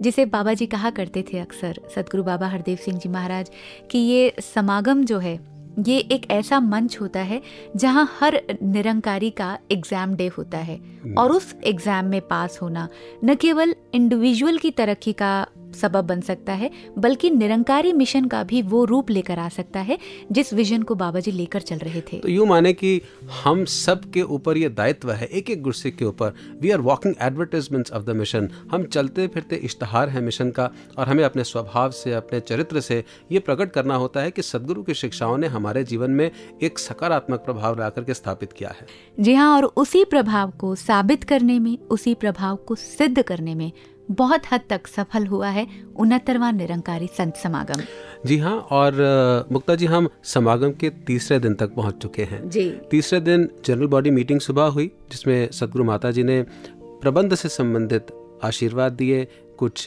[0.01, 3.51] जिसे बाबा जी कहा करते थे अक्सर सतगुरु बाबा हरदेव सिंह जी महाराज
[3.91, 5.39] कि ये समागम जो है
[5.79, 7.41] ये एक ऐसा मंच होता है
[7.75, 10.79] जहाँ हर निरंकारी का एग्ज़ाम डे होता है।
[11.17, 12.87] और उस एग्ज़ाम में पास होना
[13.23, 18.61] न केवल इंडिविजुअल की तरक्की का सबब बन सकता है बल्कि निरंकारी मिशन का भी
[18.61, 19.97] वो रूप लेकर आ सकता है
[20.31, 23.01] जिस विजन को बाबा जी लेकर चल रहे थे। तो यूँ माने कि
[23.43, 27.15] हम सब के ऊपर ये दायित्व है एक एक गुरसिक के ऊपर। We are walking
[27.21, 31.91] advertisements of the mission हम चलते फिरते इश्तहार है मिशन का और हमें अपने स्वभाव
[31.91, 35.83] से अपने चरित्र से ये प्रकट करना होता है कि सदगुरु की शिक्षाओं ने हमारे
[35.83, 36.29] जीवन में
[36.63, 38.87] एक सकारात्मक प्रभाव ला करके स्थापित किया है।
[39.19, 43.71] जी हाँ और उसी प्रभाव को साबित करने में उसी प्रभाव को सिद्ध करने में
[44.11, 47.81] बहुत हद तक सफल हुआ है उनहत्तरवा निरंकारी संत समागम।
[48.25, 52.69] जी हाँ और मुक्ता जी हम समागम के तीसरे दिन तक पहुँच चुके हैं। जी।
[52.91, 56.41] तीसरे दिन जनरल बॉडी मीटिंग सुबह हुई जिसमें सतगुरु माता जी ने
[57.01, 58.11] प्रबंध से संबंधित
[58.43, 59.85] आशीर्वाद दिए कुछ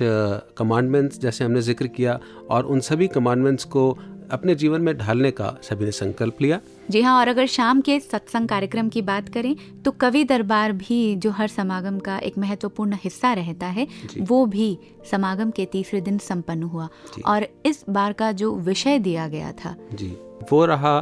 [0.58, 2.18] कमांडमेंट्स जैसे हमने ज़िक्र किया
[2.50, 3.86] और उन सभी कमांडमेंट्स को
[4.30, 6.60] अपने जीवन में ढालने का सभी ने संकल्प लिया।
[6.90, 11.16] जी हाँ और अगर शाम के सत्संग कार्यक्रम की बात करें तो कवि दरबार भी
[11.16, 13.86] जो हर समागम का एक महत्वपूर्ण हिस्सा रहता है
[14.20, 14.78] वो भी
[15.10, 16.88] समागम के तीसरे दिन संपन्न हुआ।
[17.26, 20.08] और इस बार का जो विषय दिया गया था। जी।
[20.52, 21.00] वो रहा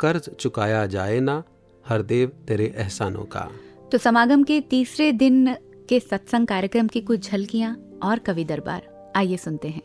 [0.00, 1.42] कर्ज चुकाया जाए ना
[1.84, 3.48] हर देव तेरे एहसानों का।
[3.92, 5.54] तो समागम के तीसरे दिन
[5.88, 9.82] के सत्संग कार्यक्रम की कुछ झलकियाँ और कवि दरबार। आइए सुनते हैं।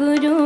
[0.00, 0.36] गुरु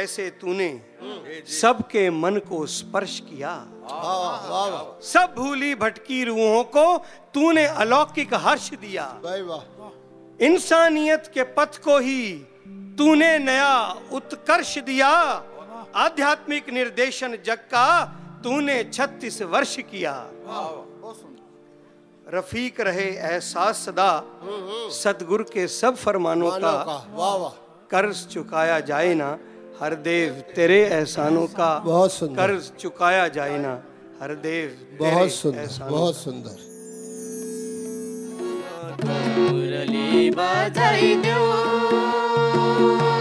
[0.00, 0.68] जैसे तूने
[1.52, 3.52] सबके मन को स्पर्श किया।
[5.04, 6.84] सब भूली भटकी रूहों को
[7.34, 9.04] तूने अलौकिक हर्ष दिया।
[10.40, 12.22] इंसानियत के पथ को ही
[12.98, 13.76] तूने नया
[14.12, 15.10] उत्कर्ष दिया।
[15.96, 17.88] आध्यात्मिक निर्देशन जग का
[18.44, 20.16] तूने छत्तीस वर्ष किया।
[22.28, 24.12] रफीक रहे एहसास सदा।
[24.94, 26.74] सदगुरु के सब फरमानों का
[27.90, 29.30] कर्ज चुकाया जाए ना।
[29.80, 33.72] हर देव तेरे एहसानों का बहुत सुंदर। कर्ज चुकाया जाए ना।
[34.22, 34.66] हर देव
[34.98, 36.56] बहुत सुंदर एहसानों बहुत सुंदर।
[39.38, 41.46] मुरली बजाइदेऊ
[42.52, 43.19] प्रभु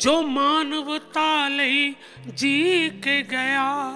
[0.00, 1.94] जो मानवता ਲਈ
[2.34, 3.92] ਜੀ ਕੇ ਗਿਆ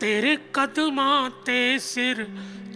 [0.00, 2.26] ਤੇਰੇ ਕਦਮਾਂ ਤੇ ਸਿਰ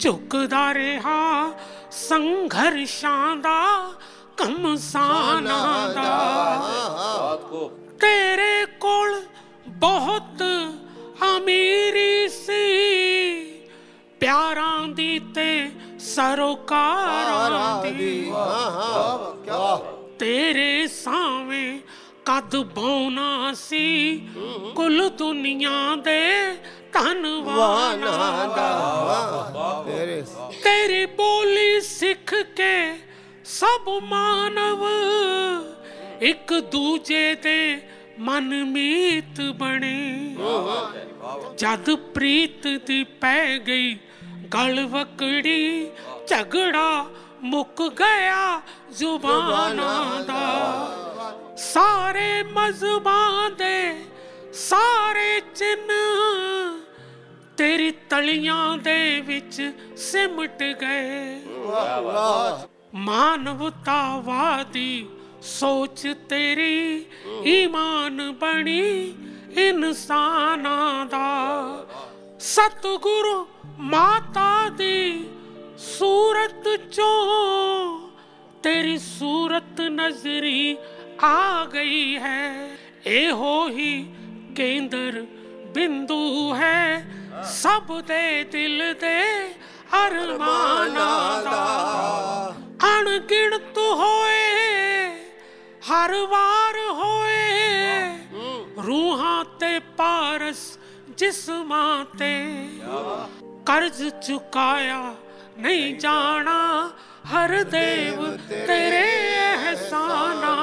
[0.01, 1.53] ਝੁਕਦਾ ਰਿਹਾ
[1.91, 3.93] ਸੰਘਰਸ਼ਾਂ ਦਾ
[4.37, 7.37] ਕਮਸਾਨਾਂ ਦਾ
[8.01, 9.21] ਤੇਰੇ ਕੋਲ
[9.69, 10.43] ਬਹੁਤ
[11.37, 12.65] ਅਮੀਰੀ ਸੀ
[14.21, 18.33] ਪਿਆਰਾਂ ਦੀ ਤੇ ਸਰੋਕਾਰਾਂ ਦੀ
[20.19, 21.81] ਤੇਰੇ ਸਾਵੇਂ
[22.26, 24.18] ਕਦ ਬੌਣਾ ਸੀ,
[24.76, 26.22] ਕੁੱਲ ਦੁਨੀਆ ਦੇ
[26.94, 28.72] ਧਨਵਾਨਾਂ ਦਾ।
[30.64, 32.76] ਤੇਰੀ ਬੋਲੀ ਸਿੱਖ ਕੇ
[33.46, 34.86] ਸਭ ਮਾਨਵ
[36.22, 37.82] ਇੱਕ ਦੂਜੇ ਦੇ
[38.20, 40.36] ਮਨਮੀਤ ਬਣੇ।
[41.58, 43.98] ਜਦ ਪ੍ਰੀਤ ਦੀ ਪੈ ਗਈ,
[44.54, 45.88] ਗਲ ਵਕੜੀ,
[46.28, 47.06] ਝਗੜਾ
[47.44, 48.62] ਮੁੱਕ ਗਿਆ
[48.92, 51.09] ਜ਼ੁਬਾਨਾਂ ਦਾ।
[51.60, 54.06] ਸਾਰੇ ਮਜ਼ਬਾਂ ਦੇ
[54.54, 56.80] ਸਾਰੇ ਚਿੰਨ੍ਹ
[57.58, 61.42] ਤੇਰੀ ਤਲੀਆਂ ਦੇ ਵਿੱਚ ਸਿਮਟ ਗਏ।
[62.96, 65.08] ਮਾਨਵਤਾਵਾਦੀ
[65.42, 67.06] ਸੋਚ ਤੇਰੀ
[67.46, 69.16] ਈਮਾਨ ਬਣੀ
[69.58, 71.86] ਇਨਸਾਨਾਂ ਦਾ।
[72.40, 73.48] ਸਤਿਗੁਰੂ
[73.80, 75.26] ਮਾਤਾ ਦੀ
[75.78, 78.10] ਸੂਰਤ ਚੋਂ
[78.64, 80.78] ਤੇਰੀ ਸੂਰਤ ਨਜ਼ਰੀ
[81.24, 82.44] आ गई है।
[83.08, 83.94] ए हो ही
[84.58, 85.22] केंद्र
[85.76, 86.22] बिंदु
[86.56, 86.84] है।
[87.54, 89.20] सब दे दिल दे
[89.96, 91.10] अरमाना
[92.86, 94.46] अणगिणत होए,
[95.88, 97.48] हर वार होए।
[98.86, 100.62] रूहां ते पारस
[101.20, 102.34] जिस माते,
[103.68, 105.02] कर्ज चुकाया
[105.60, 106.60] नहीं जाना।
[107.32, 108.22] हर देव
[108.68, 109.08] तेरे
[109.40, 110.54] एहसाना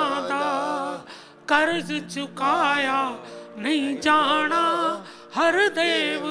[1.50, 3.00] कर्ज चुकाया,
[3.58, 4.64] नहीं जाना।
[5.36, 6.22] हर देव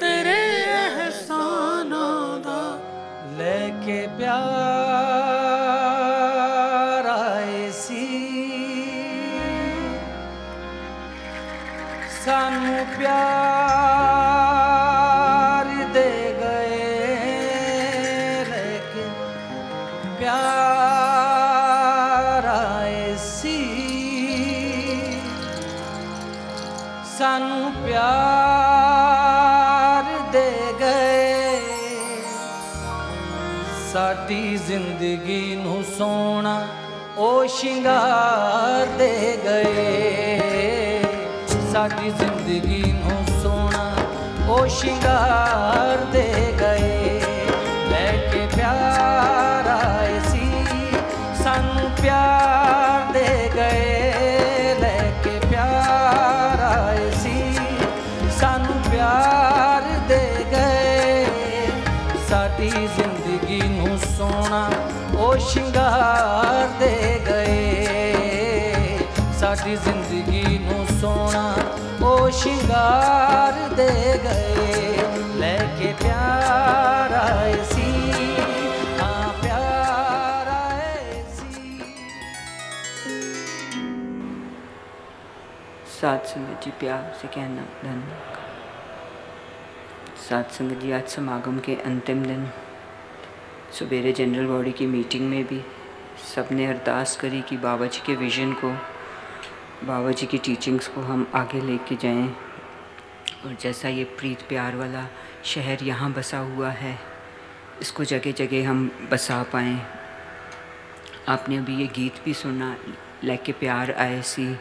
[0.00, 0.40] तेरे
[0.76, 2.06] एहसाना
[3.38, 4.40] लेके प्यार
[7.42, 8.08] ऐसी
[12.24, 14.11] सानू प्यार
[34.32, 36.54] ਸਾਡੀ ਜ਼ਿੰਦਗੀ ਨੂੰ ਸੋਣਾ,
[37.16, 41.02] ਉਹ ਸ਼ਿੰਗਾਰ ਦੇ ਗਏ।
[41.72, 43.84] ਸਾਡੀ ਜ਼ਿੰਦਗੀ ਨੂੰ ਸੋਣਾ,
[44.48, 46.24] ਉਹ ਸ਼ਿੰਗਾਰ ਦੇ
[46.60, 46.91] ਗਏ।
[65.81, 68.97] ਉਹ ਸ਼ਿੰਗਾਰ ਦੇ ਗਏ
[69.39, 71.53] ਸਾਡੀ ਜ਼ਿੰਦਗੀ ਨੂੰ ਸੋਹਣਾ
[72.07, 73.89] ਉਹ ਸ਼ਿੰਗਾਰ ਦੇ
[74.23, 74.97] ਗਏ
[75.39, 77.91] ਲੈ ਕੇ ਪਿਆਰ ਆਏ ਸੀ
[78.99, 81.81] ਹਾਂ ਪਿਆਰ ਆਏ ਸੀ
[85.97, 88.17] सात संगत जी प्यार से कहना धन्य
[90.27, 92.43] सात संगत जी आज समागम के अंतिम दिन
[93.73, 95.61] सवेरे जनरल बॉडी की मीटिंग में भी
[96.25, 98.71] सबने अरदास करी कि बाबा जी के विजन को
[99.83, 102.27] बाबा जी की टीचिंग्स को हम आगे लेके जाएं
[103.45, 105.07] और जैसा ये प्रीत प्यार वाला
[105.45, 106.97] शहर यहाँ बसा हुआ है
[107.81, 109.79] इसको जगह जगह हम बसा पाएँ
[111.29, 112.75] आपने अभी ये गीत भी सुना
[113.23, 114.55] लेके प्यार आए सी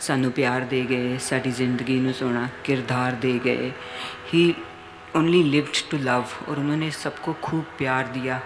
[0.00, 3.70] ਸਾਨੂੰ ਪਿਆਰ ਦੇ ਗਏ ਸਾਡੀ ਜ਼ਿੰਦਗੀ ਨੂੰ ਸੋਹਣਾ किरदार दे गए
[4.28, 4.42] he
[5.18, 8.36] only lived to love और उन्होंने सबको खूब प्यार दिया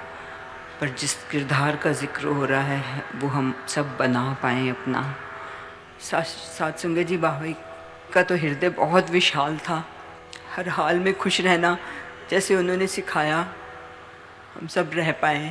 [0.82, 5.02] पर जिस किरदार का ज़िक्र हो रहा है वो हम सब बना पाएँ अपना।
[6.02, 7.54] सात संगत जी बाबा
[8.14, 9.84] का तो हृदय बहुत विशाल था।
[10.56, 11.78] हर हाल में खुश रहना
[12.30, 13.40] जैसे उन्होंने सिखाया,
[14.56, 15.50] हम सब रह पाए।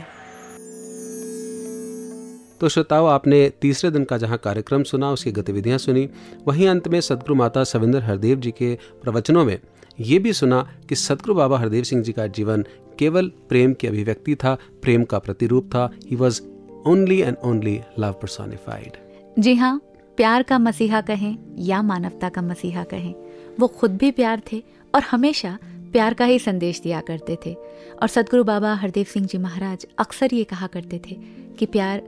[2.60, 6.08] तो श्रोताओं, आपने तीसरे दिन का जहाँ कार्यक्रम सुना, उसकी गतिविधियाँ सुनी,
[6.46, 9.58] वहीं अंत में सदगुरु माता सविंदर हरदेव जी के प्रवचनों में
[10.00, 12.64] ये भी सुना कि सदगुरु बाबा हरदेव सिंह जी का जीवन
[12.98, 16.40] केवल प्रेम की अभिव्यक्ति था, प्रेम का प्रतिरूप था। He was
[16.86, 18.96] only and only love personified
[19.38, 19.80] जी हाँ
[20.16, 23.14] प्यार का मसीहा कहें या मानवता का मसीहा कहें,
[23.60, 24.62] वो खुद भी प्यार थे
[24.94, 25.58] और हमेशा
[25.92, 27.54] प्यार का ही संदेश दिया करते थे।
[28.02, 31.14] और सदगुरु बाबा हरदेव सिंह जी महाराज अक्सर ये कहा करते थे
[31.58, 32.02] कि प्यार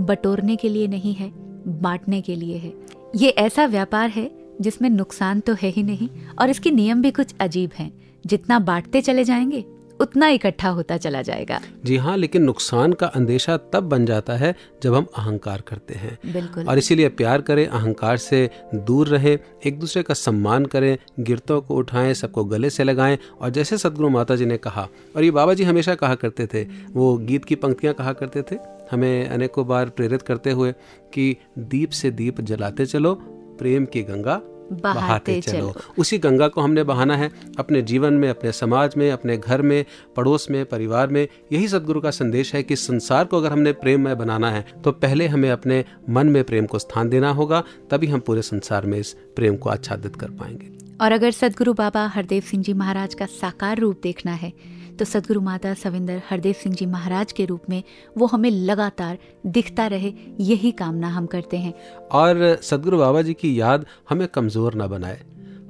[0.00, 1.32] बटोरने के लिए नहीं है,
[1.80, 2.72] बांटने के लिए है।
[3.16, 4.30] ये ऐसा व्यापार है
[4.60, 6.08] जिसमें नुकसान तो है ही नहीं
[6.38, 7.92] और इसके नियम भी कुछ अजीब हैं।
[8.26, 9.64] जितना बांटते चले जाएँगे
[10.02, 14.54] उतना इकट्ठा होता चला जाएगा। जी हाँ लेकिन नुकसान का अंदेशा तब बन जाता है
[14.82, 19.78] जब हम अहंकार करते हैं। बिल्कुल। और इसीलिए प्यार करें अहंकार से दूर रहें एक
[19.80, 24.36] दूसरे का सम्मान करें गिरतों को उठाएँ सबको गले से लगाएँ। और जैसे सदगुरु माता
[24.36, 27.94] जी ने कहा और ये बाबा जी हमेशा कहा करते थे वो गीत की पंक्तियाँ
[27.94, 28.56] कहा करते थे
[28.92, 30.72] हमें अनेकों बार प्रेरित करते हुए
[31.14, 33.14] कि दीप से दीप जलाते चलो
[33.58, 34.40] प्रेम की गंगा
[34.74, 39.36] बहाते चलो। उसी गंगा को हमने बहाना है अपने जीवन में अपने समाज में अपने
[39.36, 39.84] घर में
[40.16, 44.14] पड़ोस में परिवार में। यही सदगुरु का संदेश है कि संसार को अगर हमने प्रेममय
[44.14, 48.20] बनाना है तो पहले हमें अपने मन में प्रेम को स्थान देना होगा तभी हम
[48.20, 50.70] पूरे संसार में इस प्रेम को आच्छादित कर पाएँगे।
[51.00, 54.52] और अगर सदगुरु बाबा हरदेव सिंह जी महाराज का साकार रूप देखना है
[54.98, 57.82] तो सदगुरु माता सविंदर हरदेव सिंह जी महाराज के रूप में
[58.18, 61.74] वो हमें लगातार दिखता रहे यही कामना हम करते हैं।
[62.12, 65.20] और सदगुरु बाबा जी की याद हमें कमज़ोर ना बनाए।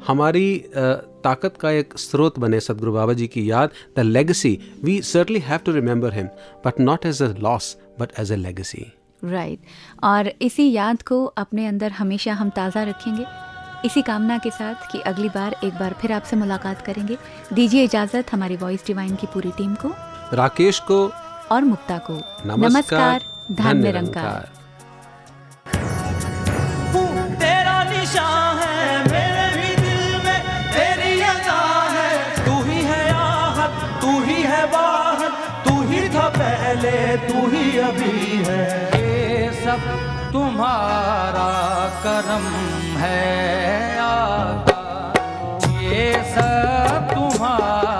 [0.06, 5.40] हमारी ताकत का एक स्रोत बने सदगुरु बाबा जी की याद the legacy we certainly
[5.40, 6.26] have to remember him
[6.66, 8.84] but not as a loss but as a legacy
[9.22, 9.58] right
[10.04, 13.24] और इसी याद को अपने अंदर हमेशा हम ताज़ा रखेंगे।
[13.84, 17.16] इसी कामना के साथ कि अगली बार एक बार फिर आपसे मुलाकात करेंगे।
[17.52, 19.92] दीजिए इजाज़त हमारी वॉइस डिवाइन की पूरी टीम को।
[20.32, 20.98] राकेश को
[21.52, 23.22] और मुक्ता को। नमस्कार,
[23.52, 24.50] धन निरंकार
[27.40, 30.40] तेरा निशान है मेरे भी दिल में
[30.72, 35.30] तेरी अदा है। तू ही है आहत तू ही है बाहर
[35.66, 36.94] तू ही था पहले
[37.26, 38.64] तू ही अभी है।
[38.96, 39.80] ये सब
[40.32, 41.50] तुम्हारा
[42.04, 42.46] करम
[43.02, 44.82] है आका
[45.82, 47.91] ये सब तुम्हारा